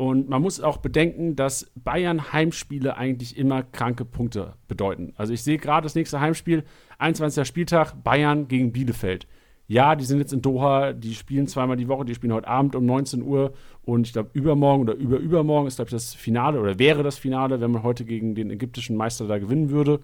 [0.00, 5.12] Und man muss auch bedenken, dass Bayern Heimspiele eigentlich immer kranke Punkte bedeuten.
[5.16, 6.64] Also ich sehe gerade das nächste Heimspiel,
[6.96, 7.46] 21.
[7.46, 9.26] Spieltag, Bayern gegen Bielefeld.
[9.66, 12.76] Ja, die sind jetzt in Doha, die spielen zweimal die Woche, die spielen heute Abend
[12.76, 16.78] um 19 Uhr und ich glaube übermorgen oder überübermorgen ist, glaube ich, das Finale oder
[16.78, 20.00] wäre das Finale, wenn man heute gegen den ägyptischen Meister da gewinnen würde.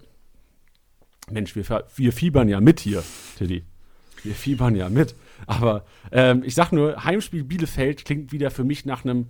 [1.30, 1.64] Mensch, wir,
[1.96, 3.02] wir fiebern ja mit hier,
[3.38, 3.64] Teddy.
[4.22, 5.14] Wir fiebern ja mit.
[5.46, 9.28] Aber ähm, ich sag nur, Heimspiel Bielefeld klingt wieder für mich nach einem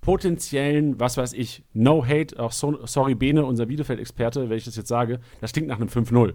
[0.00, 4.76] potenziellen, was weiß ich, No Hate, auch so, sorry Bene, unser Bielefeld-Experte, wenn ich das
[4.76, 6.34] jetzt sage, das klingt nach einem 5-0.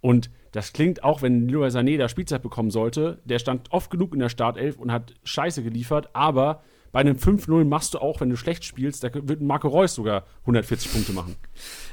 [0.00, 4.12] Und das klingt auch, wenn Leroy Sané da Spielzeit bekommen sollte, der stand oft genug
[4.12, 6.62] in der Startelf und hat Scheiße geliefert, aber
[6.92, 10.24] bei einem 5-0 machst du auch, wenn du schlecht spielst, da wird Marco Reus sogar
[10.42, 11.34] 140 Punkte machen.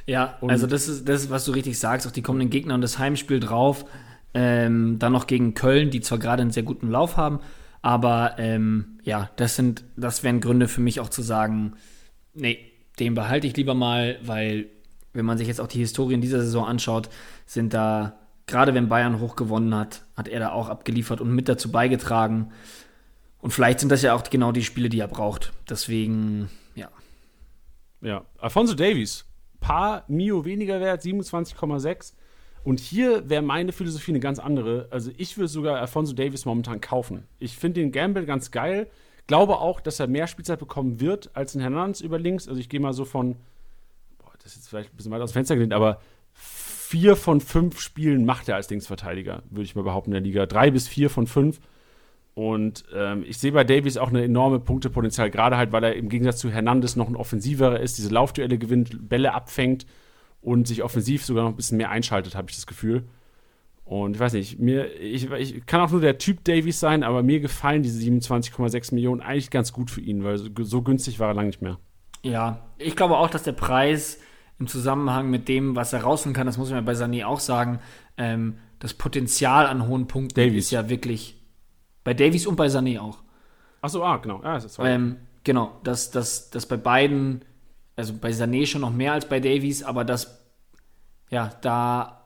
[0.06, 2.82] Ja, und also das ist das, was du richtig sagst, auch die kommenden Gegner und
[2.82, 3.86] das Heimspiel drauf,
[4.34, 7.40] ähm, dann noch gegen Köln, die zwar gerade einen sehr guten Lauf haben,
[7.82, 11.74] aber ähm, ja, das sind, das wären Gründe für mich auch zu sagen,
[12.34, 12.60] nee,
[13.00, 14.68] den behalte ich lieber mal, weil
[15.14, 17.10] wenn man sich jetzt auch die Historie in dieser Saison anschaut,
[17.46, 21.50] sind da, gerade wenn Bayern hoch gewonnen hat, hat er da auch abgeliefert und mit
[21.50, 22.52] dazu beigetragen.
[23.40, 25.52] Und vielleicht sind das ja auch genau die Spiele, die er braucht.
[25.70, 26.90] Deswegen, ja.
[28.02, 29.26] Ja, Alfonso Davies,
[29.60, 32.14] paar Mio weniger wert, 27,6.
[32.64, 34.88] Und hier wäre meine Philosophie eine ganz andere.
[34.92, 37.24] Also ich würde sogar Alfonso Davis momentan kaufen.
[37.40, 38.88] Ich finde den Gamble ganz geil.
[39.28, 42.48] Glaube auch, dass er mehr Spielzeit bekommen wird als ein Hernandez über links.
[42.48, 43.36] Also ich gehe mal so von,
[44.20, 46.02] boah, das ist jetzt vielleicht ein bisschen weit aus dem Fenster gelehnt, aber
[46.34, 50.46] vier von fünf Spielen macht er als Linksverteidiger, würde ich mal behaupten, in der Liga.
[50.46, 51.60] Drei bis vier von fünf.
[52.34, 56.10] Und ähm, ich sehe bei Davies auch eine enorme Punktepotenzial, gerade halt, weil er im
[56.10, 59.86] Gegensatz zu Hernandez noch ein offensiverer ist, diese Laufduelle gewinnt, Bälle abfängt
[60.42, 63.04] und sich offensiv sogar noch ein bisschen mehr einschaltet, habe ich das Gefühl.
[63.84, 67.24] Und ich weiß nicht, mir, ich, ich kann auch nur der Typ Davies sein, aber
[67.24, 71.30] mir gefallen diese 27,6 Millionen eigentlich ganz gut für ihn, weil so, so günstig war
[71.30, 71.78] er lange nicht mehr.
[72.24, 74.20] Ja, ich glaube auch, dass der Preis
[74.60, 77.80] im Zusammenhang mit dem, was er rausholen kann, das muss man bei Sané auch sagen,
[78.18, 80.66] ähm, das Potenzial an hohen Punkten Davies.
[80.66, 81.36] ist ja wirklich
[82.04, 83.20] bei Davies und bei Sané auch.
[83.82, 84.42] Achso, ah, genau.
[84.44, 87.44] Ja, das ähm, genau, dass, dass, dass bei beiden
[87.96, 90.40] also bei Sané schon noch mehr als bei Davies, aber das,
[91.30, 92.22] ja, da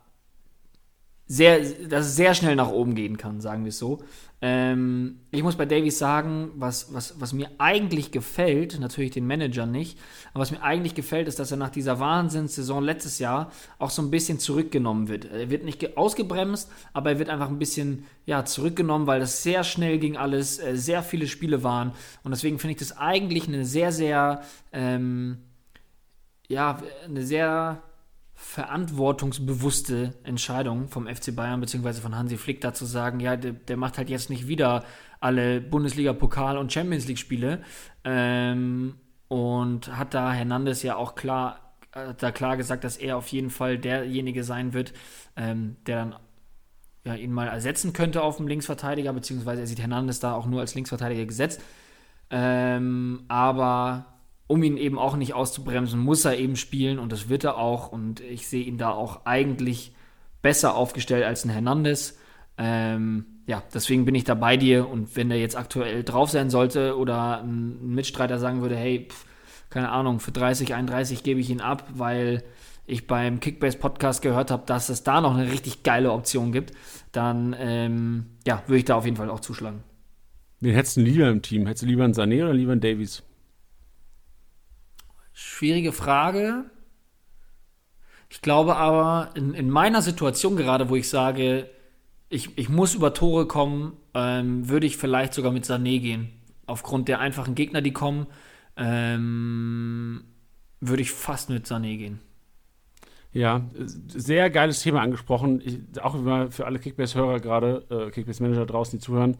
[1.27, 1.59] sehr,
[1.89, 4.03] dass es sehr schnell nach oben gehen kann, sagen wir es so.
[4.41, 9.65] Ähm, ich muss bei Davies sagen, was, was, was mir eigentlich gefällt, natürlich den Manager
[9.65, 9.97] nicht,
[10.33, 14.03] aber was mir eigentlich gefällt, ist, dass er nach dieser Wahnsinnssaison letztes Jahr auch so
[14.03, 15.25] ein bisschen zurückgenommen wird.
[15.25, 19.63] Er wird nicht ausgebremst, aber er wird einfach ein bisschen ja, zurückgenommen, weil das sehr
[19.63, 21.93] schnell ging alles, äh, sehr viele Spiele waren
[22.23, 25.37] und deswegen finde ich das eigentlich eine sehr, sehr ähm,
[26.47, 27.81] ja, eine sehr
[28.35, 31.93] verantwortungsbewusste Entscheidung vom FC Bayern bzw.
[31.93, 34.83] von Hansi Flick da zu sagen, ja, der, der macht halt jetzt nicht wieder
[35.19, 37.63] alle Bundesliga-Pokal- und Champions League-Spiele
[38.03, 38.95] ähm,
[39.29, 41.75] und hat da Hernandez ja auch klar,
[42.17, 44.93] da klar gesagt, dass er auf jeden Fall derjenige sein wird,
[45.37, 46.15] ähm, der dann
[47.05, 50.59] ja, ihn mal ersetzen könnte auf dem Linksverteidiger, beziehungsweise er sieht Hernandez da auch nur
[50.59, 51.61] als Linksverteidiger gesetzt.
[52.31, 54.14] Ähm, aber
[54.47, 57.91] um ihn eben auch nicht auszubremsen, muss er eben spielen und das wird er auch.
[57.91, 59.93] Und ich sehe ihn da auch eigentlich
[60.41, 62.17] besser aufgestellt als ein Hernandez.
[62.57, 64.87] Ähm, ja, deswegen bin ich da bei dir.
[64.87, 69.25] Und wenn der jetzt aktuell drauf sein sollte oder ein Mitstreiter sagen würde, hey, pf,
[69.69, 72.43] keine Ahnung, für 30, 31 gebe ich ihn ab, weil
[72.85, 76.71] ich beim Kickbase Podcast gehört habe, dass es da noch eine richtig geile Option gibt,
[77.11, 79.83] dann ähm, ja, würde ich da auf jeden Fall auch zuschlagen.
[80.59, 81.65] Wen hättest du lieber im Team?
[81.65, 83.23] Hättest du lieber einen Sané oder lieber einen Davies?
[85.57, 86.65] Schwierige Frage.
[88.27, 91.69] Ich glaube aber, in, in meiner Situation gerade, wo ich sage,
[92.27, 96.27] ich, ich muss über Tore kommen, ähm, würde ich vielleicht sogar mit Sané gehen.
[96.65, 98.27] Aufgrund der einfachen Gegner, die kommen,
[98.75, 100.25] ähm,
[100.81, 102.19] würde ich fast mit Sané gehen.
[103.31, 103.61] Ja,
[104.07, 105.61] sehr geiles Thema angesprochen.
[105.63, 109.37] Ich, auch immer für alle Kickbase-Hörer gerade, äh, Kickbase-Manager draußen, die zuhören.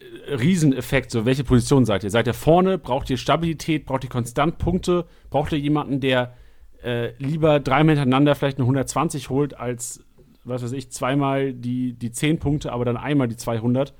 [0.00, 1.10] Rieseneffekt.
[1.10, 2.10] So, welche Position seid ihr?
[2.10, 2.78] Seid ihr vorne?
[2.78, 3.86] Braucht ihr Stabilität?
[3.86, 5.06] Braucht ihr konstant Punkte?
[5.30, 6.34] Braucht ihr jemanden, der
[6.82, 10.04] äh, lieber dreimal hintereinander vielleicht eine 120 holt, als,
[10.44, 13.94] was weiß ich, zweimal die, die 10 Punkte, aber dann einmal die 200,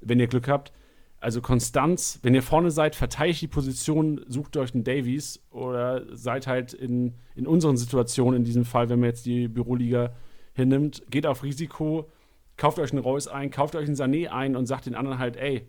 [0.00, 0.72] wenn ihr Glück habt?
[1.20, 6.46] Also Konstanz, wenn ihr vorne seid, verteidigt die Position, sucht euch einen Davies oder seid
[6.46, 10.12] halt in, in unseren Situationen, in diesem Fall, wenn man jetzt die Büroliga
[10.52, 12.10] hinnimmt, geht auf Risiko,
[12.56, 15.36] kauft euch einen Reus ein, kauft euch einen Sané ein und sagt den anderen halt,
[15.36, 15.68] ey,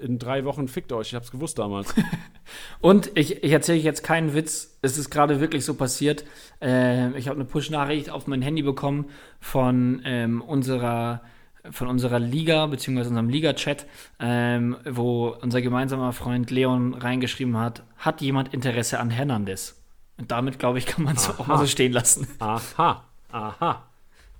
[0.00, 1.94] in drei Wochen fickt euch, ich hab's gewusst damals.
[2.80, 6.24] und ich, ich erzähle jetzt keinen Witz, es ist gerade wirklich so passiert.
[6.60, 9.06] Äh, ich habe eine Push-Nachricht auf mein Handy bekommen
[9.40, 11.22] von ähm, unserer
[11.70, 13.86] von unserer Liga, beziehungsweise unserem Liga-Chat,
[14.20, 19.82] ähm, wo unser gemeinsamer Freund Leon reingeschrieben hat, hat jemand Interesse an Hernandez?
[20.18, 22.28] Und damit, glaube ich, kann man es auch mal so stehen lassen.
[22.38, 23.82] Aha, aha.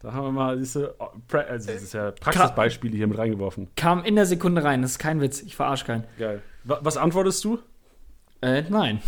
[0.04, 3.68] Da haben wir mal diese, also das ist ja Praxisbeispiele hier mit reingeworfen.
[3.74, 6.04] Kam in der Sekunde rein, das ist kein Witz, ich verarsche keinen.
[6.18, 6.42] Geil.
[6.62, 7.58] Was antwortest du?
[8.42, 9.00] Äh, nein.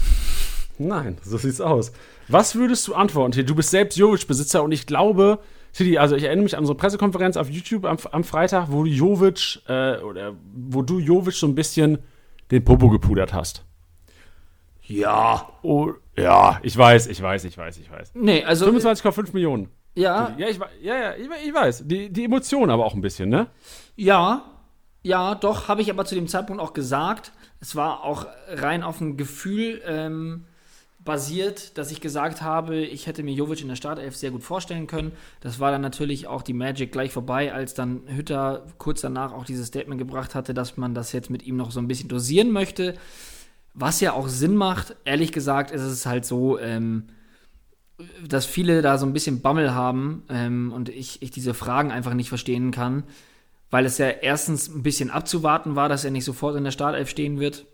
[0.79, 1.93] Nein, so sieht's aus.
[2.29, 3.45] Was würdest du antworten?
[3.45, 5.39] Du bist selbst Jovic-Besitzer und ich glaube,
[5.75, 9.61] Titi, also ich erinnere mich an unsere Pressekonferenz auf YouTube am, am Freitag, wo Jovic,
[9.69, 11.99] äh, oder wo du Jovic so ein bisschen
[12.51, 13.67] den Popo gepudert hast.
[14.81, 15.47] Ja.
[15.61, 18.13] Oh, ja, ich weiß, ich weiß, ich weiß, ich weiß.
[18.15, 18.67] Nee, also.
[18.67, 19.69] 25,5 Millionen.
[19.97, 20.35] Ja.
[20.37, 21.85] Ja, ich, ja, ja, ich, weiß.
[21.87, 23.49] Die, die Emotionen aber auch ein bisschen, ne?
[23.97, 24.45] Ja,
[25.03, 27.33] ja, doch, habe ich aber zu dem Zeitpunkt auch gesagt.
[27.61, 30.45] Es war auch rein auf ein Gefühl ähm,
[31.07, 34.87] basiert, dass ich gesagt habe, ich hätte mir Jovic in der Startelf sehr gut vorstellen
[34.87, 35.13] können.
[35.41, 39.47] Das war dann natürlich auch die Magic gleich vorbei, als dann Hütter kurz danach auch
[39.47, 42.51] dieses Statement gebracht hatte, dass man das jetzt mit ihm noch so ein bisschen dosieren
[42.51, 42.95] möchte.
[43.73, 44.97] Was ja auch Sinn macht.
[45.05, 47.05] Ehrlich gesagt ist es halt so, ähm,
[48.27, 52.15] dass viele da so ein bisschen Bammel haben ähm, und ich, ich diese Fragen einfach
[52.15, 53.05] nicht verstehen kann,
[53.71, 57.09] weil es ja erstens ein bisschen abzuwarten war, dass er nicht sofort in der Startelf
[57.09, 57.67] stehen wird.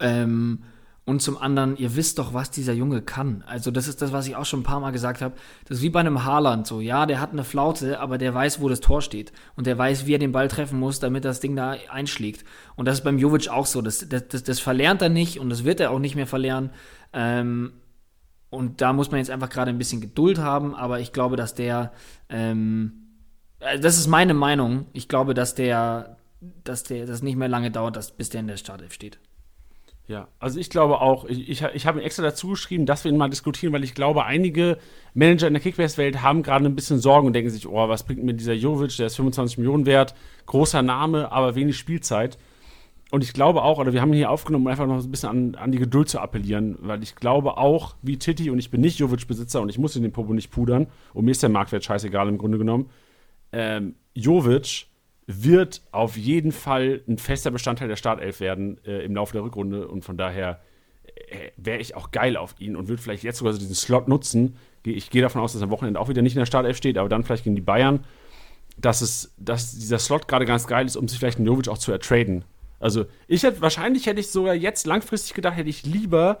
[0.00, 0.62] Ähm,
[1.04, 3.44] und zum anderen, ihr wisst doch, was dieser Junge kann.
[3.46, 5.36] Also, das ist das, was ich auch schon ein paar Mal gesagt habe.
[5.68, 6.80] Das ist wie bei einem Haaland so.
[6.80, 9.32] Ja, der hat eine Flaute, aber der weiß, wo das Tor steht.
[9.54, 12.44] Und der weiß, wie er den Ball treffen muss, damit das Ding da einschlägt.
[12.74, 13.82] Und das ist beim Jovic auch so.
[13.82, 16.70] Das, das, das, das verlernt er nicht und das wird er auch nicht mehr verlernen.
[17.12, 17.70] Ähm,
[18.50, 21.54] und da muss man jetzt einfach gerade ein bisschen Geduld haben, aber ich glaube, dass
[21.54, 21.92] der,
[22.28, 22.92] ähm,
[23.60, 26.16] äh, das ist meine Meinung, ich glaube, dass der,
[26.64, 29.18] dass der, das nicht mehr lange dauert, dass, bis der in der Startelf steht.
[30.08, 33.18] Ja, also ich glaube auch, ich, ich, ich habe extra dazu geschrieben, dass wir ihn
[33.18, 34.78] mal diskutieren, weil ich glaube, einige
[35.14, 38.22] Manager in der Kickbase-Welt haben gerade ein bisschen Sorgen und denken sich, oh, was bringt
[38.22, 40.14] mir dieser Jovic, der ist 25 Millionen wert,
[40.46, 42.38] großer Name, aber wenig Spielzeit.
[43.10, 45.28] Und ich glaube auch, oder wir haben ihn hier aufgenommen, um einfach noch ein bisschen
[45.28, 48.80] an, an die Geduld zu appellieren, weil ich glaube auch, wie Titi, und ich bin
[48.80, 51.84] nicht Jovic-Besitzer und ich muss in den Popo nicht pudern, und mir ist der Marktwert
[51.84, 52.90] scheißegal im Grunde genommen,
[53.52, 54.86] ähm, Jovic
[55.26, 59.88] wird auf jeden Fall ein fester Bestandteil der Startelf werden äh, im Laufe der Rückrunde
[59.88, 60.60] und von daher
[61.04, 64.08] äh, wäre ich auch geil auf ihn und würde vielleicht jetzt sogar so diesen Slot
[64.08, 64.56] nutzen.
[64.84, 66.98] Ich gehe davon aus, dass er am Wochenende auch wieder nicht in der Startelf steht,
[66.98, 68.04] aber dann vielleicht gegen die Bayern,
[68.78, 71.78] dass, es, dass dieser Slot gerade ganz geil ist, um sich vielleicht einen Jovic auch
[71.78, 72.44] zu ertraden.
[72.78, 76.40] Also ich hätte, wahrscheinlich hätte ich sogar jetzt langfristig gedacht, hätte ich lieber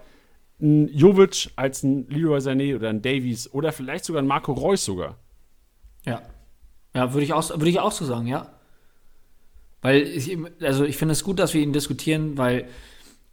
[0.60, 4.84] einen Jovic als einen Leroy Sané oder einen Davies oder vielleicht sogar einen Marco Reus
[4.84, 5.18] sogar.
[6.04, 6.22] Ja.
[6.94, 8.50] Ja, würde ich, auch, würd ich auch so sagen, ja.
[9.82, 12.68] Weil ich, also ich finde es gut, dass wir ihn diskutieren, weil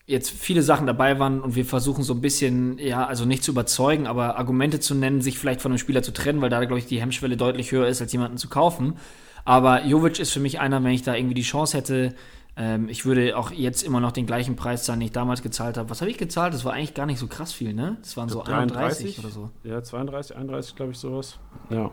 [0.06, 3.52] jetzt viele Sachen dabei waren und wir versuchen so ein bisschen, ja, also nicht zu
[3.52, 6.80] überzeugen, aber Argumente zu nennen, sich vielleicht von einem Spieler zu trennen, weil da, glaube
[6.80, 8.98] ich, die Hemmschwelle deutlich höher ist, als jemanden zu kaufen.
[9.46, 12.16] Aber Jovic ist für mich einer, wenn ich da irgendwie die Chance hätte,
[12.56, 15.78] ähm, ich würde auch jetzt immer noch den gleichen Preis zahlen, den ich damals gezahlt
[15.78, 15.90] habe.
[15.90, 16.54] Was habe ich gezahlt?
[16.54, 17.98] Das war eigentlich gar nicht so krass viel, ne?
[18.02, 19.50] Das waren so 31 oder so.
[19.64, 21.40] Ja, 32, 31, glaube ich, sowas.
[21.70, 21.92] Ja.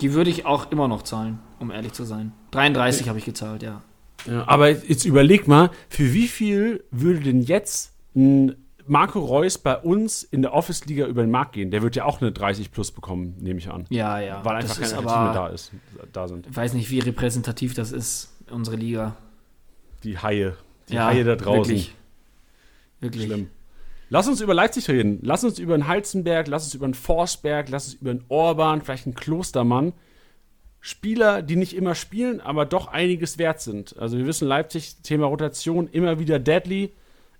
[0.00, 2.32] Die würde ich auch immer noch zahlen, um ehrlich zu sein.
[2.50, 3.80] 33 habe ich gezahlt, ja.
[4.26, 4.46] ja.
[4.46, 8.56] Aber jetzt überleg mal, für wie viel würde denn jetzt ein
[8.86, 11.70] Marco Reus bei uns in der Office-Liga über den Markt gehen?
[11.70, 13.86] Der wird ja auch eine 30 plus bekommen, nehme ich an.
[13.88, 14.44] Ja, ja.
[14.44, 15.72] Weil einfach keine mehr da, ist,
[16.12, 16.48] da sind.
[16.48, 19.16] Ich weiß nicht, wie repräsentativ das ist, unsere Liga
[20.04, 20.56] die Haie.
[20.88, 21.74] Die ja, Haie da draußen.
[21.74, 21.94] Wirklich.
[23.00, 23.24] wirklich.
[23.24, 23.50] Schlimm.
[24.10, 25.18] Lass uns über Leipzig reden.
[25.22, 28.82] Lass uns über einen Halzenberg, lass uns über einen Forsberg, lass uns über einen Orban,
[28.82, 29.92] vielleicht einen Klostermann.
[30.80, 33.98] Spieler, die nicht immer spielen, aber doch einiges wert sind.
[33.98, 36.92] Also wir wissen, Leipzig, Thema Rotation, immer wieder deadly.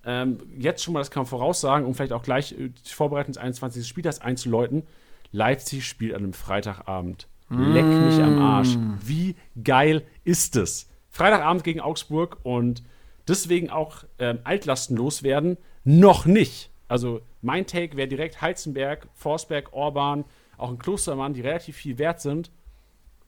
[0.06, 3.34] Ähm, jetzt schon mal, das kann man voraussagen, um vielleicht auch gleich äh, die Vorbereitung
[3.34, 3.86] des 21.
[3.86, 4.84] Spieltags einzuläuten.
[5.30, 7.28] Leipzig spielt an einem Freitagabend.
[7.50, 8.76] Leck mich am Arsch.
[8.76, 8.94] Mm.
[9.04, 10.88] Wie geil ist es?
[11.14, 12.82] Freitagabend gegen Augsburg und
[13.28, 15.56] deswegen auch ähm, Altlasten loswerden.
[15.84, 16.70] Noch nicht.
[16.88, 20.24] Also mein Take wäre direkt Heizenberg, Forsberg, Orban,
[20.58, 22.50] auch ein Klostermann, die relativ viel wert sind.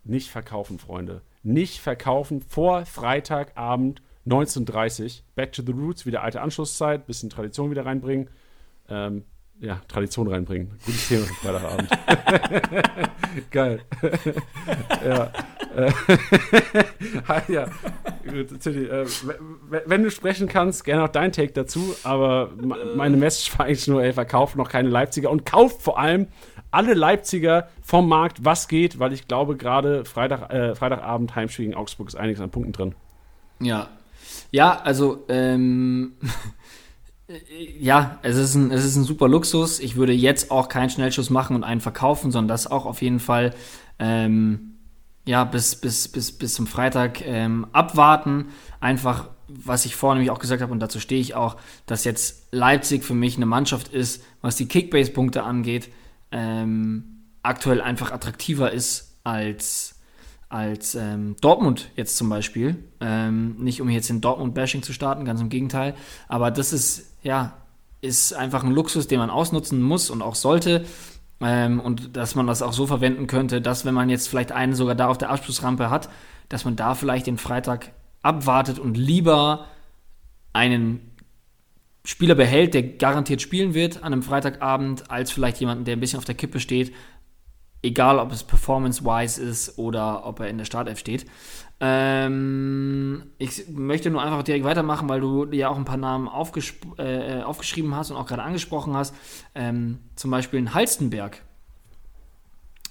[0.02, 1.22] Nicht verkaufen, Freunde.
[1.44, 7.86] Nicht verkaufen vor Freitagabend 19.30 Back to the Roots, wieder alte Anschlusszeit, bisschen Tradition wieder
[7.86, 8.28] reinbringen.
[8.88, 9.24] Ähm,
[9.60, 10.78] ja, Tradition reinbringen.
[10.84, 11.90] Gutes Thema für Freitagabend.
[13.50, 13.80] Geil.
[15.04, 15.32] ja.
[17.48, 17.66] ja.
[18.24, 19.06] Gut, Tilly, äh,
[19.86, 21.94] wenn du sprechen kannst, gerne auch dein Take dazu.
[22.02, 22.50] Aber
[22.94, 26.28] meine Message war eigentlich nur, ey, verkauft noch keine Leipziger und kauft vor allem
[26.70, 31.76] alle Leipziger vom Markt, was geht, weil ich glaube, gerade Freitag, äh, Freitagabend Heimspiel gegen
[31.76, 32.94] Augsburg ist einiges an Punkten drin.
[33.60, 33.88] Ja.
[34.50, 36.12] Ja, also, ähm,
[37.78, 39.80] ja, es ist, ein, es ist ein super Luxus.
[39.80, 43.18] Ich würde jetzt auch keinen Schnellschuss machen und einen verkaufen, sondern das auch auf jeden
[43.18, 43.54] Fall.
[43.98, 44.76] Ähm,
[45.26, 48.46] ja, bis, bis, bis, bis zum Freitag ähm, abwarten.
[48.78, 51.56] Einfach, was ich vorhin nämlich auch gesagt habe, und dazu stehe ich auch,
[51.86, 55.90] dass jetzt Leipzig für mich eine Mannschaft ist, was die Kickbase-Punkte angeht,
[56.30, 59.96] ähm, aktuell einfach attraktiver ist als,
[60.48, 62.76] als ähm, Dortmund jetzt zum Beispiel.
[63.00, 65.94] Ähm, nicht um jetzt in Dortmund-Bashing zu starten, ganz im Gegenteil.
[66.28, 67.54] Aber das ist, ja,
[68.00, 70.86] ist einfach ein Luxus, den man ausnutzen muss und auch sollte.
[71.40, 74.74] Ähm, und dass man das auch so verwenden könnte, dass wenn man jetzt vielleicht einen
[74.74, 76.08] sogar da auf der Abschlussrampe hat,
[76.48, 77.90] dass man da vielleicht den Freitag
[78.22, 79.66] abwartet und lieber
[80.52, 81.10] einen
[82.04, 86.18] Spieler behält, der garantiert spielen wird an einem Freitagabend, als vielleicht jemanden, der ein bisschen
[86.18, 86.94] auf der Kippe steht,
[87.82, 91.26] egal ob es performance-wise ist oder ob er in der Startelf steht.
[91.78, 97.42] Ähm, ich möchte nur einfach direkt weitermachen, weil du ja auch ein paar Namen äh,
[97.42, 99.14] aufgeschrieben hast und auch gerade angesprochen hast.
[99.54, 101.42] Ähm, zum Beispiel in Halstenberg.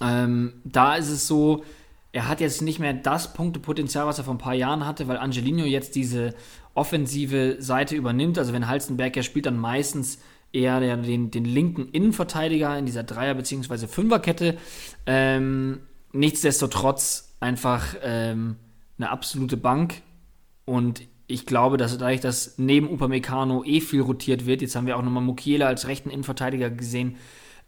[0.00, 1.64] Ähm, da ist es so,
[2.12, 5.16] er hat jetzt nicht mehr das Punktepotenzial, was er vor ein paar Jahren hatte, weil
[5.16, 6.34] Angelino jetzt diese
[6.74, 8.38] offensive Seite übernimmt.
[8.38, 10.18] Also wenn Halstenberg ja spielt, dann meistens
[10.52, 13.88] eher den, den linken Innenverteidiger in dieser Dreier- bzw.
[13.88, 14.56] Fünferkette.
[15.06, 15.80] Ähm,
[16.12, 18.56] nichtsdestotrotz einfach ähm,
[18.98, 20.02] eine absolute Bank.
[20.64, 24.96] Und ich glaube, dass dadurch, dass neben Upamecano eh viel rotiert wird, jetzt haben wir
[24.96, 27.16] auch nochmal Mukiela als rechten Innenverteidiger gesehen,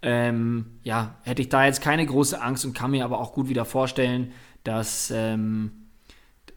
[0.00, 3.48] ähm, ja, hätte ich da jetzt keine große Angst und kann mir aber auch gut
[3.48, 5.88] wieder vorstellen, dass, ähm,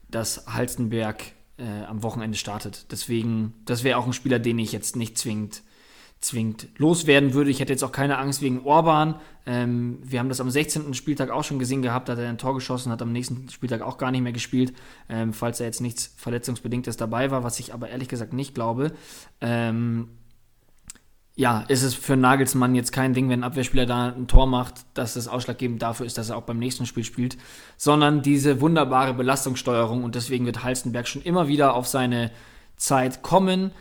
[0.10, 1.24] dass Halstenberg
[1.58, 2.92] äh, am Wochenende startet.
[2.92, 5.64] Deswegen, das wäre auch ein Spieler, den ich jetzt nicht zwingend
[6.22, 7.50] zwingend loswerden würde.
[7.50, 9.16] Ich hätte jetzt auch keine Angst wegen Orban.
[9.46, 10.94] Ähm, wir haben das am 16.
[10.94, 13.82] Spieltag auch schon gesehen gehabt, da hat er ein Tor geschossen, hat am nächsten Spieltag
[13.82, 14.74] auch gar nicht mehr gespielt,
[15.10, 18.92] ähm, falls er jetzt nichts Verletzungsbedingtes dabei war, was ich aber ehrlich gesagt nicht glaube.
[19.42, 20.10] Ähm,
[21.36, 24.86] ja, ist es für Nagelsmann jetzt kein Ding, wenn ein Abwehrspieler da ein Tor macht,
[24.94, 27.38] dass das ausschlaggebend dafür ist, dass er auch beim nächsten Spiel spielt,
[27.78, 32.30] sondern diese wunderbare Belastungssteuerung und deswegen wird Halstenberg schon immer wieder auf seine
[32.76, 33.72] Zeit kommen.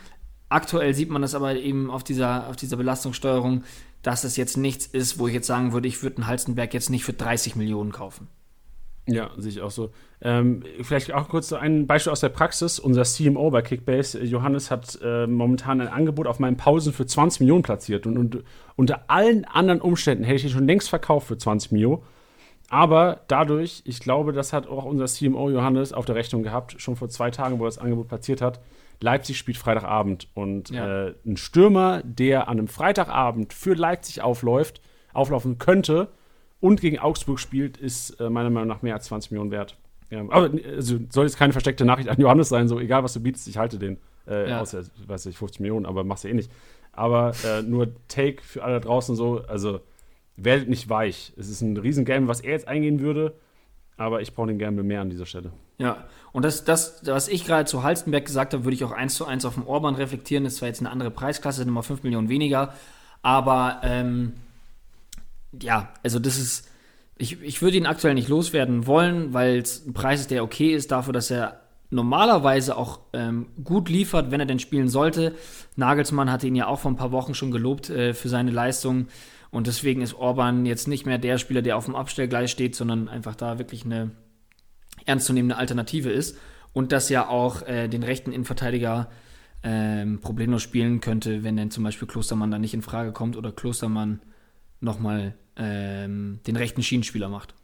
[0.50, 3.62] Aktuell sieht man das aber eben auf dieser, auf dieser Belastungssteuerung,
[4.02, 6.90] dass es jetzt nichts ist, wo ich jetzt sagen würde, ich würde einen Halstenberg jetzt
[6.90, 8.26] nicht für 30 Millionen kaufen.
[9.06, 9.90] Ja, sehe ich auch so.
[10.20, 12.78] Ähm, vielleicht auch kurz ein Beispiel aus der Praxis.
[12.78, 17.40] Unser CMO bei Kickbase, Johannes, hat äh, momentan ein Angebot auf meinen Pausen für 20
[17.40, 18.06] Millionen platziert.
[18.06, 18.44] Und, und
[18.76, 22.02] unter allen anderen Umständen hätte ich ihn schon längst verkauft für 20 Millionen.
[22.68, 26.94] Aber dadurch, ich glaube, das hat auch unser CMO Johannes auf der Rechnung gehabt, schon
[26.96, 28.60] vor zwei Tagen, wo er das Angebot platziert hat,
[29.00, 31.08] Leipzig spielt Freitagabend und ja.
[31.08, 34.80] äh, ein Stürmer, der an einem Freitagabend für Leipzig aufläuft,
[35.12, 36.08] auflaufen könnte
[36.60, 39.76] und gegen Augsburg spielt, ist äh, meiner Meinung nach mehr als 20 Millionen wert.
[40.10, 43.20] Ja, aber also, soll jetzt keine versteckte Nachricht an Johannes sein, so egal was du
[43.20, 43.98] bietest, ich halte den.
[44.26, 44.60] Äh, ja.
[44.60, 46.50] Außer, weiß ich, 50 Millionen, aber machst du eh nicht.
[46.92, 49.80] Aber äh, nur Take für alle draußen so, also
[50.36, 51.32] werdet nicht weich.
[51.36, 53.34] Es ist ein Riesengame, was er jetzt eingehen würde,
[54.00, 55.52] aber ich brauche den gerne mehr an dieser Stelle.
[55.76, 59.14] Ja, und das, das was ich gerade zu Halstenberg gesagt habe, würde ich auch eins
[59.14, 60.44] zu eins auf dem Orban reflektieren.
[60.44, 62.72] Das ist zwar jetzt eine andere Preisklasse, nochmal 5 Millionen weniger,
[63.20, 64.32] aber ähm,
[65.60, 66.70] ja, also das ist,
[67.18, 70.72] ich, ich würde ihn aktuell nicht loswerden wollen, weil es ein Preis ist, der okay
[70.72, 75.34] ist dafür, dass er normalerweise auch ähm, gut liefert, wenn er denn spielen sollte.
[75.76, 79.08] Nagelsmann hatte ihn ja auch vor ein paar Wochen schon gelobt äh, für seine Leistung.
[79.50, 83.08] Und deswegen ist Orban jetzt nicht mehr der Spieler, der auf dem Abstellgleis steht, sondern
[83.08, 84.12] einfach da wirklich eine
[85.06, 86.36] ernstzunehmende Alternative ist
[86.72, 89.10] und das ja auch äh, den rechten Innenverteidiger
[89.62, 93.52] ähm, problemlos spielen könnte, wenn denn zum Beispiel Klostermann da nicht in Frage kommt oder
[93.52, 94.20] Klostermann
[94.80, 97.54] nochmal ähm, den rechten Schienenspieler macht.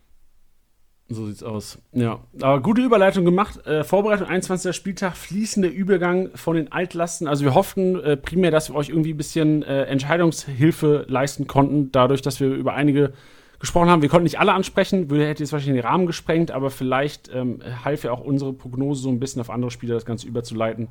[1.08, 1.78] So sieht's aus.
[1.92, 3.64] Ja, aber gute Überleitung gemacht.
[3.64, 4.74] Äh, Vorbereitung 21.
[4.74, 7.28] Spieltag, fließender Übergang von den Altlasten.
[7.28, 11.92] Also wir hofften äh, primär, dass wir euch irgendwie ein bisschen äh, Entscheidungshilfe leisten konnten,
[11.92, 13.12] dadurch, dass wir über einige
[13.60, 14.02] gesprochen haben.
[14.02, 17.60] Wir konnten nicht alle ansprechen, würde hätte jetzt wahrscheinlich den Rahmen gesprengt, aber vielleicht ähm,
[17.84, 20.88] half ja auch unsere Prognose so ein bisschen auf andere Spieler das Ganze überzuleiten.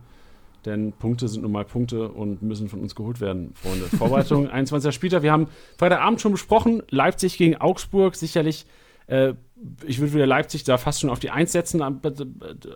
[0.65, 3.85] Denn Punkte sind nun mal Punkte und müssen von uns geholt werden, Freunde.
[3.85, 4.95] Vorbereitung 21.
[4.95, 5.21] Spieltag.
[5.21, 5.47] Wir haben
[5.77, 6.81] Freitagabend schon besprochen.
[6.89, 8.15] Leipzig gegen Augsburg.
[8.15, 8.65] Sicherlich,
[9.85, 12.01] ich würde wieder Leipzig da fast schon auf die Eins setzen am,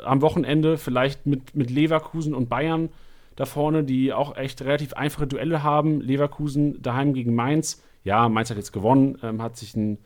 [0.06, 0.78] am, Wochenende.
[0.78, 2.90] Vielleicht mit, mit Leverkusen und Bayern
[3.36, 6.02] da vorne, die auch echt relativ einfache Duelle haben.
[6.02, 9.98] Leverkusen daheim gegen Mainz ja, Mainz hat jetzt gewonnen, ähm, hat sich ein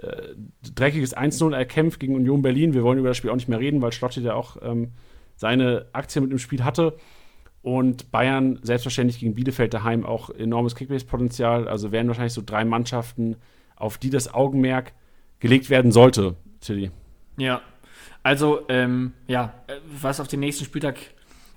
[0.00, 0.34] äh,
[0.74, 2.74] dreckiges 1-0 erkämpft gegen Union Berlin.
[2.74, 4.92] Wir wollen über das Spiel auch nicht mehr reden, weil Schlotti da auch ähm,
[5.36, 6.96] seine Aktie mit dem Spiel hatte.
[7.62, 11.68] Und Bayern selbstverständlich gegen Bielefeld daheim auch enormes Kickbase-Potenzial.
[11.68, 13.36] Also wären wahrscheinlich so drei Mannschaften,
[13.76, 14.92] auf die das Augenmerk
[15.40, 16.90] gelegt werden sollte, Tilly.
[17.36, 17.62] Ja,
[18.22, 19.54] also ähm, ja,
[20.00, 20.98] was auf den nächsten Spieltag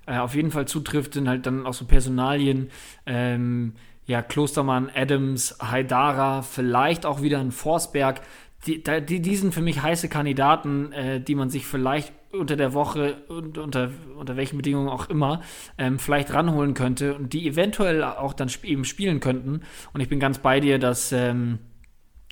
[0.06, 2.70] äh, auf jeden Fall zutrifft, sind halt dann auch so Personalien.
[3.06, 3.74] Ähm,
[4.06, 8.20] ja, Klostermann, Adams, Haidara, vielleicht auch wieder ein Forsberg.
[8.66, 12.72] die, die, die sind für mich heiße Kandidaten, äh, die man sich vielleicht unter der
[12.72, 15.42] Woche und unter, unter welchen Bedingungen auch immer
[15.78, 19.60] ähm, vielleicht ranholen könnte und die eventuell auch dann sp eben spielen könnten.
[19.92, 21.58] Und ich bin ganz bei dir, dass ähm,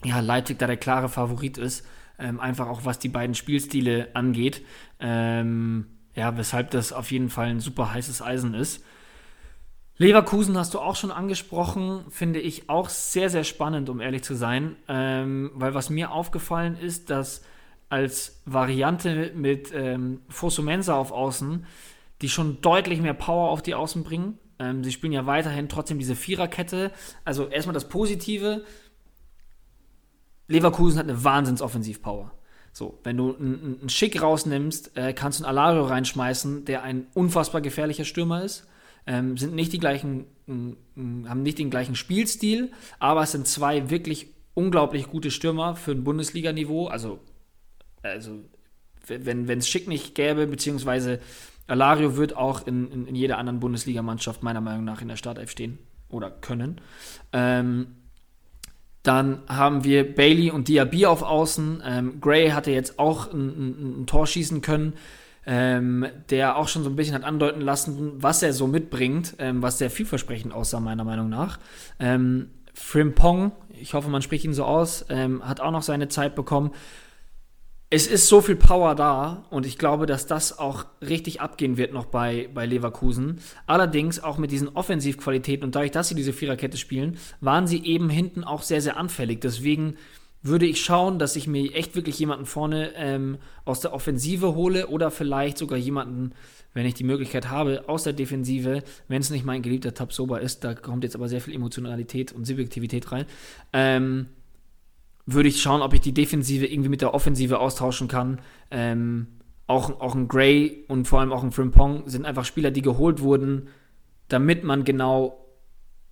[0.04, 1.86] ja, Leipzig da der klare Favorit ist,
[2.18, 4.62] ähm, einfach auch was die beiden Spielstile angeht.
[4.98, 8.84] Ähm, ja, weshalb das auf jeden Fall ein super heißes Eisen ist.
[9.96, 14.34] Leverkusen hast du auch schon angesprochen, finde ich auch sehr, sehr spannend, um ehrlich zu
[14.34, 17.42] sein, ähm, weil was mir aufgefallen ist, dass
[17.90, 21.66] als Variante mit ähm, Fosumensa auf Außen,
[22.22, 24.38] die schon deutlich mehr Power auf die Außen bringen.
[24.58, 26.92] Ähm, sie spielen ja weiterhin trotzdem diese Viererkette.
[27.24, 28.64] Also erstmal das Positive.
[30.50, 32.32] Leverkusen hat eine Wahnsinnsoffensivpower.
[32.72, 37.60] So, wenn du einen Schick rausnimmst, äh, kannst du einen Alario reinschmeißen, der ein unfassbar
[37.60, 38.66] gefährlicher Stürmer ist
[39.06, 43.90] ähm, sind nicht die gleichen, äh, haben nicht den gleichen Spielstil, aber es sind zwei
[43.90, 46.86] wirklich unglaublich gute Stürmer für ein Bundesliga-Niveau.
[46.88, 47.20] Also,
[48.02, 48.44] also
[49.06, 51.20] wenn es Schick nicht gäbe, beziehungsweise
[51.66, 55.50] Alario wird auch in, in, in jeder anderen Bundesligamannschaft meiner Meinung nach in der Startelf
[55.50, 55.78] stehen
[56.08, 56.80] oder können.
[57.32, 57.96] Ähm,
[59.02, 61.82] dann haben wir Bailey und Diaby auf Außen.
[61.84, 64.94] Ähm, Gray hatte jetzt auch ein, ein, ein Tor schießen können
[65.46, 69.62] ähm, der auch schon so ein bisschen hat andeuten lassen, was er so mitbringt, ähm,
[69.62, 71.58] was sehr vielversprechend aussah, meiner Meinung nach.
[71.98, 76.34] Ähm, Frimpong, ich hoffe, man spricht ihn so aus, ähm, hat auch noch seine Zeit
[76.34, 76.72] bekommen.
[77.92, 81.92] Es ist so viel Power da und ich glaube, dass das auch richtig abgehen wird
[81.92, 83.40] noch bei, bei Leverkusen.
[83.66, 88.08] Allerdings auch mit diesen Offensivqualitäten und dadurch, dass sie diese Viererkette spielen, waren sie eben
[88.08, 89.40] hinten auch sehr, sehr anfällig.
[89.40, 89.96] Deswegen
[90.40, 94.86] würde ich schauen, dass ich mir echt wirklich jemanden vorne ähm, aus der Offensive hole
[94.86, 96.30] oder vielleicht sogar jemanden,
[96.72, 100.62] wenn ich die Möglichkeit habe, aus der Defensive, wenn es nicht mein geliebter Tabsoba ist,
[100.62, 103.26] da kommt jetzt aber sehr viel Emotionalität und Subjektivität rein,
[103.72, 104.28] ähm,
[105.32, 108.40] würde ich schauen, ob ich die Defensive irgendwie mit der Offensive austauschen kann.
[108.70, 109.26] Ähm,
[109.66, 113.20] auch, auch ein Gray und vor allem auch ein Frimpong sind einfach Spieler, die geholt
[113.20, 113.68] wurden,
[114.28, 115.46] damit man genau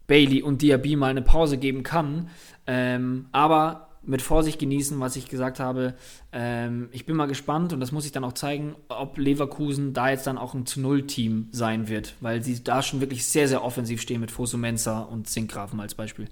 [0.07, 2.31] Bailey und Diaby mal eine Pause geben kann.
[2.67, 5.95] Ähm, aber mit Vorsicht genießen, was ich gesagt habe.
[6.33, 10.09] Ähm, ich bin mal gespannt und das muss ich dann auch zeigen, ob Leverkusen da
[10.09, 13.63] jetzt dann auch ein zu Null-Team sein wird, weil sie da schon wirklich sehr, sehr
[13.63, 16.29] offensiv stehen mit Fosu Mensa und Zinkgrafen als Beispiel.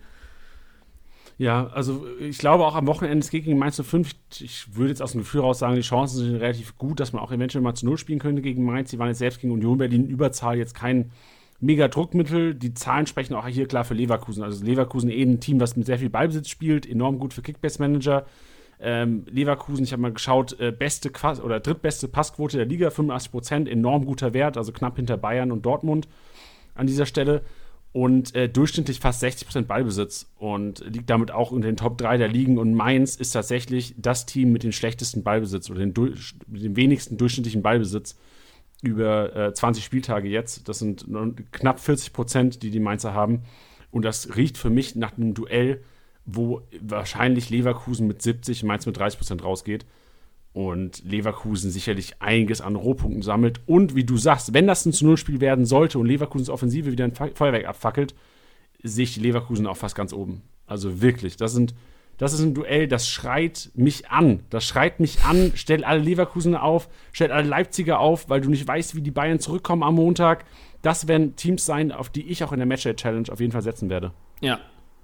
[1.39, 4.13] Ja, also ich glaube auch am Wochenende, es geht gegen Mainz 05.
[4.41, 7.23] Ich würde jetzt aus dem Gefühl raus sagen, die Chancen sind relativ gut, dass man
[7.23, 8.91] auch eventuell mal zu Null spielen könnte gegen Mainz.
[8.91, 11.11] Die waren jetzt selbst gegen Union Berlin in Überzahl jetzt kein
[11.61, 12.55] mega Druckmittel.
[12.55, 14.43] Die Zahlen sprechen auch hier klar für Leverkusen.
[14.43, 18.25] Also Leverkusen eh ein Team, was mit sehr viel Ballbesitz spielt, enorm gut für Kickbase-Manager.
[18.81, 21.11] Ähm, Leverkusen, ich habe mal geschaut, äh, beste
[21.43, 25.65] oder drittbeste Passquote der Liga, 85 Prozent, enorm guter Wert, also knapp hinter Bayern und
[25.65, 26.09] Dortmund
[26.75, 27.43] an dieser Stelle.
[27.97, 32.19] Und äh, durchschnittlich fast 60 Prozent Ballbesitz und liegt damit auch unter den Top 3
[32.19, 32.59] der Ligen.
[32.59, 37.63] Und Mainz ist tatsächlich das Team mit dem schlechtesten Ballbesitz oder den, dem wenigsten durchschnittlichen
[37.63, 38.19] Ballbesitz
[38.83, 40.69] über äh, 20 Spieltage jetzt.
[40.69, 41.07] Das sind
[41.53, 43.45] knapp 40 Prozent, die die Mainzer haben.
[43.91, 45.83] Und das riecht für mich nach einem Duell,
[46.27, 49.87] wo wahrscheinlich Leverkusen mit 70, Mainz mit 30 Prozent rausgeht.
[50.57, 53.61] Und Leverkusen sicherlich einiges an Rohpunkten sammelt.
[53.67, 57.05] Und wie du sagst, wenn das ein zu Null-Spiel werden sollte und Leverkusens Offensive wieder
[57.05, 58.15] ein Feuerwerk abfackelt,
[58.83, 60.41] sehe ich Leverkusen auch fast ganz oben.
[60.67, 61.75] Also wirklich, das sind
[62.17, 64.41] das ist ein Duell, das schreit mich an.
[64.49, 65.53] Das schreit mich an.
[65.57, 69.41] Stell alle Leverkusener auf, stell alle Leipziger auf, weil du nicht weißt, wie die Bayern
[69.41, 70.47] zurückkommen am Montag.
[70.81, 73.61] Das werden Teams sein, auf die ich auch in der Matchday Challenge auf jeden Fall
[73.61, 74.13] setzen werde.
[74.41, 74.61] Ja,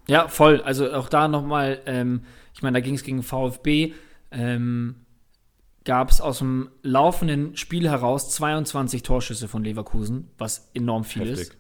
[0.09, 0.63] ja, voll.
[0.63, 2.23] Also auch da nochmal, ähm,
[2.55, 3.93] ich meine, da ging es gegen VfB.
[4.31, 4.95] Ähm,
[5.85, 11.49] gab es aus dem laufenden Spiel heraus 22 Torschüsse von Leverkusen, was enorm viel Heftig.
[11.49, 11.57] ist.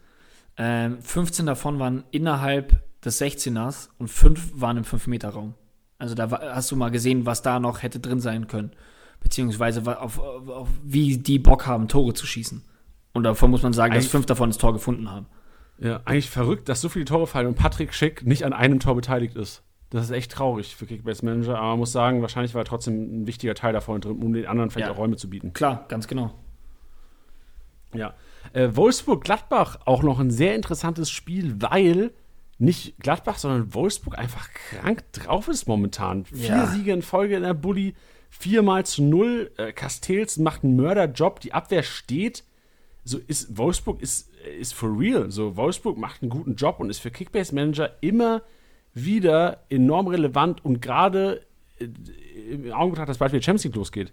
[0.57, 5.55] Ähm, 15 davon waren innerhalb des 16ers und fünf waren im 5-Meter-Raum.
[5.99, 8.73] Also da hast du mal gesehen, was da noch hätte drin sein können.
[9.20, 12.62] Beziehungsweise auf, auf, auf, wie die Bock haben, Tore zu schießen.
[13.12, 15.27] Und davon muss man sagen, eigentlich, dass fünf davon das Tor gefunden haben.
[15.79, 18.95] Ja, eigentlich verrückt, dass so viele Tore fallen und Patrick Schick nicht an einem Tor
[18.95, 19.62] beteiligt ist.
[19.93, 23.22] Das ist echt traurig für Kickbase Manager, aber man muss sagen, wahrscheinlich war er trotzdem
[23.22, 24.95] ein wichtiger Teil davon drin, um den anderen vielleicht ja.
[24.95, 25.53] auch Räume zu bieten.
[25.53, 26.32] Klar, ganz genau.
[27.93, 28.14] Ja.
[28.55, 32.11] Äh, Wolfsburg-Gladbach auch noch ein sehr interessantes Spiel, weil
[32.57, 36.24] nicht Gladbach, sondern Wolfsburg einfach krank drauf ist momentan.
[36.24, 36.66] Vier ja.
[36.68, 37.95] Siege in Folge in der Bulli,
[38.30, 39.51] viermal zu null.
[39.59, 42.45] Äh, Castells macht einen Mörderjob, die Abwehr steht.
[43.05, 45.30] So ist Wolfsburg ist, ist for real.
[45.30, 48.40] So Wolfsburg macht einen guten Job und ist für Kickbase Manager immer
[48.95, 51.43] wieder enorm relevant und gerade
[51.78, 51.86] äh,
[52.51, 54.12] im Augenblick, dass bald wieder Champions League losgeht.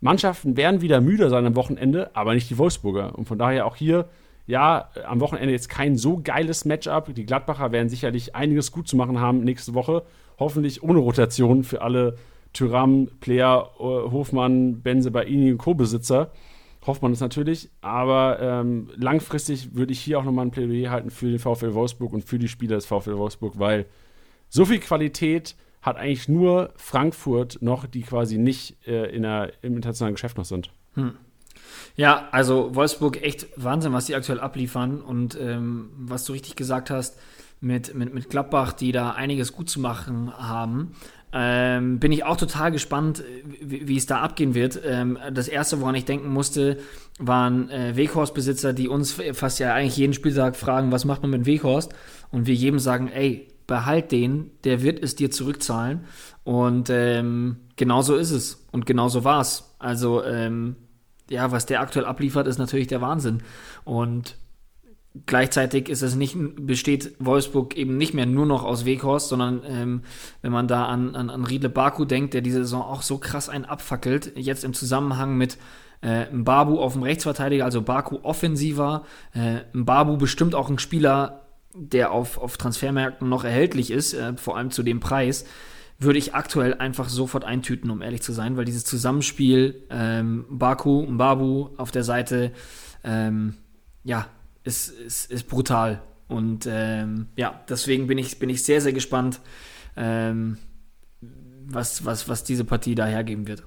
[0.00, 3.18] Mannschaften werden wieder müder sein am Wochenende, aber nicht die Wolfsburger.
[3.18, 4.08] Und von daher auch hier
[4.46, 7.14] ja, am Wochenende jetzt kein so geiles Matchup.
[7.14, 10.04] Die Gladbacher werden sicherlich einiges gut zu machen haben nächste Woche.
[10.38, 12.16] Hoffentlich ohne Rotation für alle
[12.54, 16.30] Tyram, Player, äh, Hofmann, Benze, Baini und Co-Besitzer.
[16.86, 21.10] Hofft man es natürlich, aber ähm, langfristig würde ich hier auch nochmal ein Plädoyer halten
[21.10, 23.84] für den VfL Wolfsburg und für die Spieler des VfL Wolfsburg, weil
[24.48, 29.76] so viel Qualität hat eigentlich nur Frankfurt noch, die quasi nicht äh, in der, im
[29.76, 30.70] internationalen Geschäft noch sind.
[30.94, 31.12] Hm.
[31.96, 36.90] Ja, also Wolfsburg echt Wahnsinn, was die aktuell abliefern und ähm, was du richtig gesagt
[36.90, 37.18] hast
[37.60, 40.94] mit, mit, mit Gladbach, die da einiges gut zu machen haben.
[41.30, 43.22] Ähm, bin ich auch total gespannt,
[43.60, 44.80] wie, wie es da abgehen wird.
[44.84, 46.78] Ähm, das erste, woran ich denken musste,
[47.18, 51.44] waren äh, Weghorst-Besitzer, die uns fast ja eigentlich jeden Spieltag fragen, was macht man mit
[51.44, 51.92] Weghorst?
[52.30, 56.00] Und wir jedem sagen, ey, behalt den, der wird es dir zurückzahlen.
[56.42, 58.66] Und ähm, genau so ist es.
[58.72, 59.76] Und genau so war es.
[59.78, 60.74] Also, ähm,
[61.30, 63.42] ja, was der aktuell abliefert, ist natürlich der Wahnsinn.
[63.84, 64.36] Und
[65.26, 70.02] gleichzeitig ist es nicht, besteht Wolfsburg eben nicht mehr nur noch aus Weghorst, sondern ähm,
[70.40, 73.50] wenn man da an, an, an Riedle Baku denkt, der diese Saison auch so krass
[73.50, 75.58] einen abfackelt, jetzt im Zusammenhang mit
[76.00, 79.04] äh, Mbabu auf dem Rechtsverteidiger, also Baku offensiver,
[79.34, 84.56] äh, Mbabu bestimmt auch ein Spieler, der auf, auf Transfermärkten noch erhältlich ist, äh, vor
[84.56, 85.44] allem zu dem Preis,
[85.98, 91.02] würde ich aktuell einfach sofort eintüten, um ehrlich zu sein, weil dieses Zusammenspiel ähm, Baku,
[91.02, 92.52] Mbabu auf der Seite,
[93.02, 93.54] ähm,
[94.04, 94.28] ja,
[94.62, 96.02] ist, ist, ist brutal.
[96.28, 99.40] Und ähm, ja, deswegen bin ich, bin ich sehr, sehr gespannt,
[99.96, 100.58] ähm,
[101.66, 103.64] was, was, was diese Partie da hergeben wird.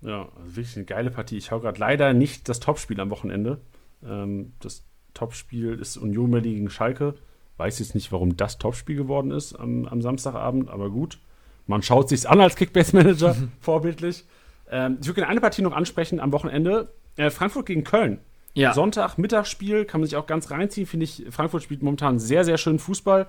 [0.00, 1.38] Ja, also wirklich eine geile Partie.
[1.38, 3.60] Ich schaue gerade leider nicht das Topspiel am Wochenende.
[4.04, 4.84] Ähm, das
[5.18, 7.14] Topspiel ist Union Berlin gegen Schalke.
[7.56, 11.18] Weiß jetzt nicht, warum das Topspiel geworden ist am, am Samstagabend, aber gut.
[11.66, 14.24] Man schaut sich's an als Kickbase-Manager, vorbildlich.
[14.70, 16.92] Ähm, ich würde gerne eine Partie noch ansprechen am Wochenende.
[17.16, 18.20] Äh, Frankfurt gegen Köln.
[18.54, 18.72] Ja.
[18.72, 21.26] Sonntag, Mittagsspiel, kann man sich auch ganz reinziehen, finde ich.
[21.30, 23.26] Frankfurt spielt momentan sehr, sehr schön Fußball.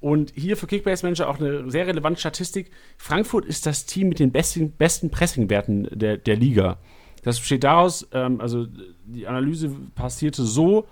[0.00, 2.72] Und hier für Kickbase Manager auch eine sehr relevante Statistik.
[2.96, 6.78] Frankfurt ist das Team mit den besten, besten Pressingwerten der, der Liga.
[7.22, 8.66] Das besteht daraus, ähm, also
[9.04, 10.86] die Analyse passierte so,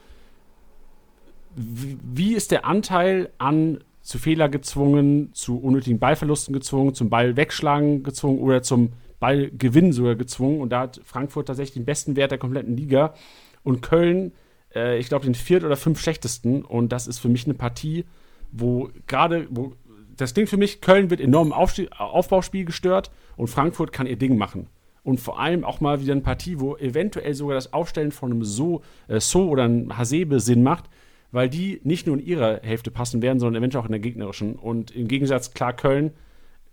[1.56, 8.04] wie, ist der Anteil an zu Fehler gezwungen, zu unnötigen Ballverlusten gezwungen, zum Ball wegschlagen
[8.04, 10.60] gezwungen oder zum Ballgewinn sogar gezwungen.
[10.60, 13.14] Und da hat Frankfurt tatsächlich den besten Wert der kompletten Liga
[13.64, 14.32] und Köln,
[14.74, 16.62] äh, ich glaube, den viert oder fünf schlechtesten.
[16.62, 18.04] Und das ist für mich eine Partie,
[18.52, 19.72] wo gerade, wo
[20.16, 24.38] das Ding für mich, Köln wird enorm im Aufbauspiel gestört und Frankfurt kann ihr Ding
[24.38, 24.68] machen.
[25.02, 28.44] Und vor allem auch mal wieder eine Partie, wo eventuell sogar das Aufstellen von einem
[28.44, 30.84] So, äh, so oder einem Hasebe Sinn macht,
[31.36, 34.56] weil die nicht nur in ihrer Hälfte passen werden, sondern eventuell auch in der gegnerischen.
[34.56, 36.14] Und im Gegensatz, klar, Köln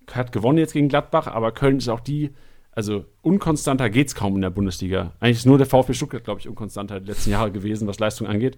[0.10, 2.32] hat gewonnen jetzt gegen Gladbach, aber Köln ist auch die,
[2.72, 5.16] also unkonstanter geht es kaum in der Bundesliga.
[5.20, 8.26] Eigentlich ist nur der VfB Stuttgart, glaube ich, unkonstanter die letzten Jahre gewesen, was Leistung
[8.26, 8.58] angeht.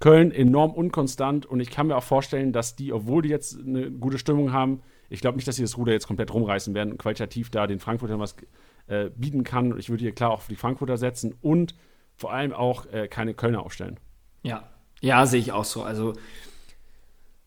[0.00, 3.92] Köln enorm unkonstant und ich kann mir auch vorstellen, dass die, obwohl die jetzt eine
[3.92, 6.98] gute Stimmung haben, ich glaube nicht, dass sie das Ruder jetzt komplett rumreißen werden und
[6.98, 8.34] qualitativ da den Frankfurtern was
[8.88, 9.78] äh, bieten kann.
[9.78, 11.76] Ich würde hier klar auch auf die Frankfurter setzen und
[12.16, 14.00] vor allem auch äh, keine Kölner aufstellen.
[14.42, 14.68] Ja,
[15.00, 15.82] ja, sehe ich auch so.
[15.82, 16.14] Also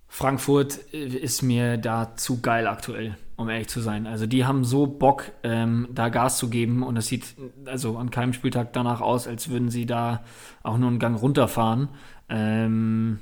[0.08, 4.08] Frankfurt äh, ist mir da zu geil aktuell, um ehrlich zu sein.
[4.08, 7.36] Also die haben so Bock, ähm, da Gas zu geben und es sieht
[7.66, 10.24] also an keinem Spieltag danach aus, als würden sie da
[10.64, 11.90] auch nur einen Gang runterfahren.
[12.30, 13.20] Ähm,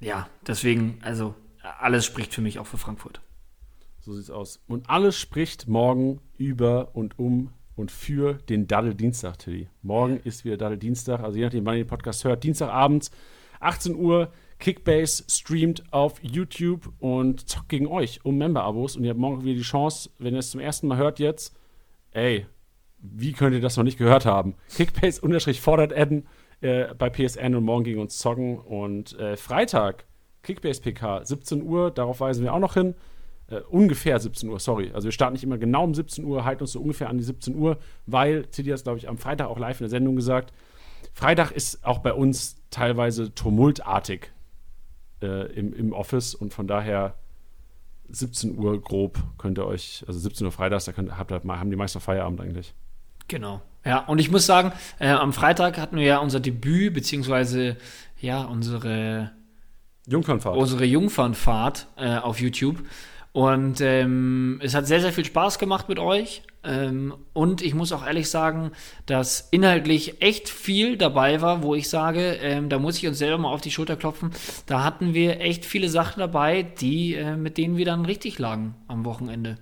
[0.00, 1.34] ja, deswegen, also
[1.78, 3.20] alles spricht für mich auch für Frankfurt.
[4.00, 4.60] So sieht's aus.
[4.66, 9.68] Und alles spricht morgen über und um und für den Daddel-Dienstag, Tilly.
[9.82, 13.10] Morgen ist wieder Daddel-Dienstag, also je nachdem, wann ihr den Podcast hört, Dienstagabends,
[13.60, 18.96] 18 Uhr Kickbase streamt auf YouTube und zockt gegen euch um Member-Abos.
[18.96, 21.56] Und ihr habt morgen wieder die Chance, wenn ihr es zum ersten Mal hört jetzt,
[22.12, 22.46] ey,
[22.98, 24.54] wie könnt ihr das noch nicht gehört haben?
[24.76, 26.28] Kickbase unterstrich fordert adden
[26.60, 28.58] äh, bei PSN und morgen gegen uns zocken.
[28.58, 30.06] Und äh, Freitag,
[30.44, 32.94] Kickbase PK, 17 Uhr, darauf weisen wir auch noch hin.
[33.52, 34.92] Äh, ungefähr 17 Uhr, sorry.
[34.94, 37.24] Also wir starten nicht immer genau um 17 Uhr, halten uns so ungefähr an die
[37.24, 37.76] 17 Uhr,
[38.06, 40.54] weil Tilly hat glaube ich, am Freitag auch live in der Sendung gesagt.
[41.12, 44.32] Freitag ist auch bei uns teilweise tumultartig
[45.20, 47.14] äh, im, im Office und von daher
[48.08, 51.70] 17 Uhr grob könnt ihr euch, also 17 Uhr freitags, da könnt, habt ihr, haben
[51.70, 52.72] die meisten Feierabend eigentlich.
[53.28, 53.60] Genau.
[53.84, 57.76] Ja, und ich muss sagen, äh, am Freitag hatten wir ja unser Debüt, beziehungsweise
[58.18, 59.32] ja, unsere
[60.06, 60.56] Jungfernfahrt.
[60.56, 62.82] Unsere Jungfernfahrt äh, auf YouTube.
[63.32, 66.42] Und ähm, es hat sehr, sehr viel Spaß gemacht mit euch.
[66.64, 68.72] Ähm, und ich muss auch ehrlich sagen,
[69.06, 73.38] dass inhaltlich echt viel dabei war, wo ich sage, ähm, da muss ich uns selber
[73.38, 74.30] mal auf die Schulter klopfen.
[74.66, 78.74] Da hatten wir echt viele Sachen dabei, die, äh, mit denen wir dann richtig lagen
[78.86, 79.56] am Wochenende.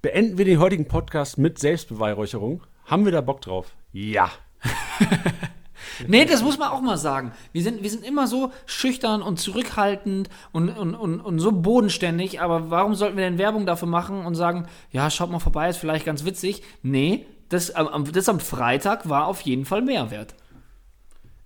[0.00, 2.62] Beenden wir den heutigen Podcast mit Selbstbeweihräucherung.
[2.86, 3.76] Haben wir da Bock drauf?
[3.92, 4.30] Ja.
[6.08, 7.32] Nee, das muss man auch mal sagen.
[7.52, 12.40] Wir sind, wir sind immer so schüchtern und zurückhaltend und, und, und, und so bodenständig,
[12.40, 15.76] aber warum sollten wir denn Werbung dafür machen und sagen, ja, schaut mal vorbei, ist
[15.78, 16.62] vielleicht ganz witzig?
[16.82, 20.34] Nee, das, am- das am Freitag war auf jeden Fall Mehrwert.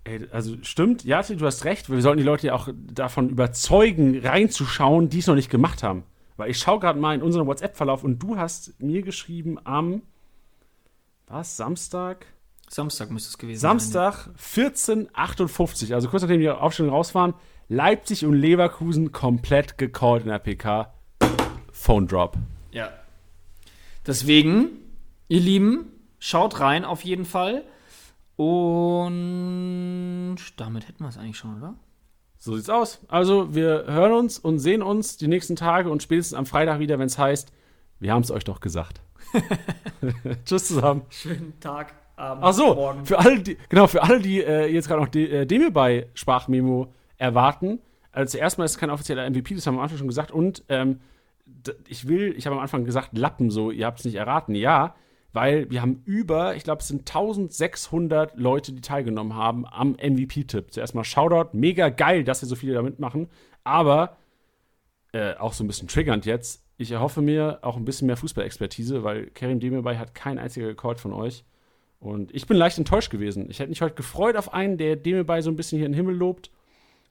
[0.03, 1.89] Ey, also stimmt, ja, du hast recht.
[1.89, 6.03] Wir sollten die Leute ja auch davon überzeugen, reinzuschauen, die es noch nicht gemacht haben.
[6.37, 10.01] Weil ich schaue gerade mal in unseren WhatsApp-Verlauf und du hast mir geschrieben am
[11.27, 11.57] was?
[11.57, 12.25] Samstag?
[12.69, 17.33] Samstag müsste es gewesen Samstag 14.58, also kurz nachdem die Aufstellung raus waren,
[17.69, 20.93] Leipzig und Leverkusen komplett gecallt in der PK.
[21.71, 22.33] Phone Drop.
[22.33, 22.47] sein.
[22.71, 22.89] Ja.
[24.05, 24.69] Deswegen,
[25.27, 27.63] ihr Lieben, schaut rein auf jeden Fall.
[28.35, 31.75] Und damit hätten wir es eigentlich schon, oder?
[32.37, 32.99] So sieht's aus.
[33.07, 36.99] Also, wir hören uns und sehen uns die nächsten Tage und spätestens am Freitag wieder,
[36.99, 37.51] wenn es heißt,
[37.99, 39.01] wir haben es euch doch gesagt.
[40.45, 41.01] Tschüss zusammen.
[41.09, 45.01] Schönen Tag, Abend, Ach so, für alle, die, genau, für alle, die äh, jetzt gerade
[45.01, 47.79] noch De äh, Demi bei Sprachmemo erwarten.
[48.11, 50.31] Also zuerst mal ist es kein offizieller MVP, das haben wir am Anfang schon gesagt.
[50.31, 50.99] Und ähm,
[51.87, 54.55] ich will, ich habe am Anfang gesagt, Lappen so, ihr habt es nicht erraten.
[54.55, 54.95] Ja,
[55.33, 60.73] weil wir haben über, ich glaube, es sind 1600 Leute, die teilgenommen haben am MVP-Tipp.
[60.73, 63.27] Zuerst mal Shoutout, mega geil, dass ihr so viele da mitmachen.
[63.63, 64.17] Aber
[65.11, 66.63] äh, auch so ein bisschen triggernd jetzt.
[66.77, 70.99] Ich erhoffe mir auch ein bisschen mehr Fußballexpertise, weil Kerim Demirbay hat kein einziger gecallt
[70.99, 71.45] von euch.
[71.99, 73.49] Und ich bin leicht enttäuscht gewesen.
[73.49, 75.97] Ich hätte mich heute gefreut auf einen, der Demirbay so ein bisschen hier in den
[75.97, 76.51] Himmel lobt.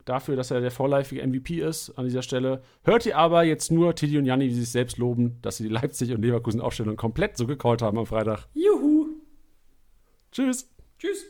[0.05, 2.63] Dafür, dass er der vorläufige MVP ist an dieser Stelle.
[2.85, 5.71] Hört ihr aber jetzt nur Titi und Janni, die sich selbst loben, dass sie die
[5.71, 8.47] Leipzig- und Leverkusen-Aufstellung komplett so gecallt haben am Freitag.
[8.55, 9.09] Juhu.
[10.31, 10.71] Tschüss.
[10.99, 11.27] Tschüss.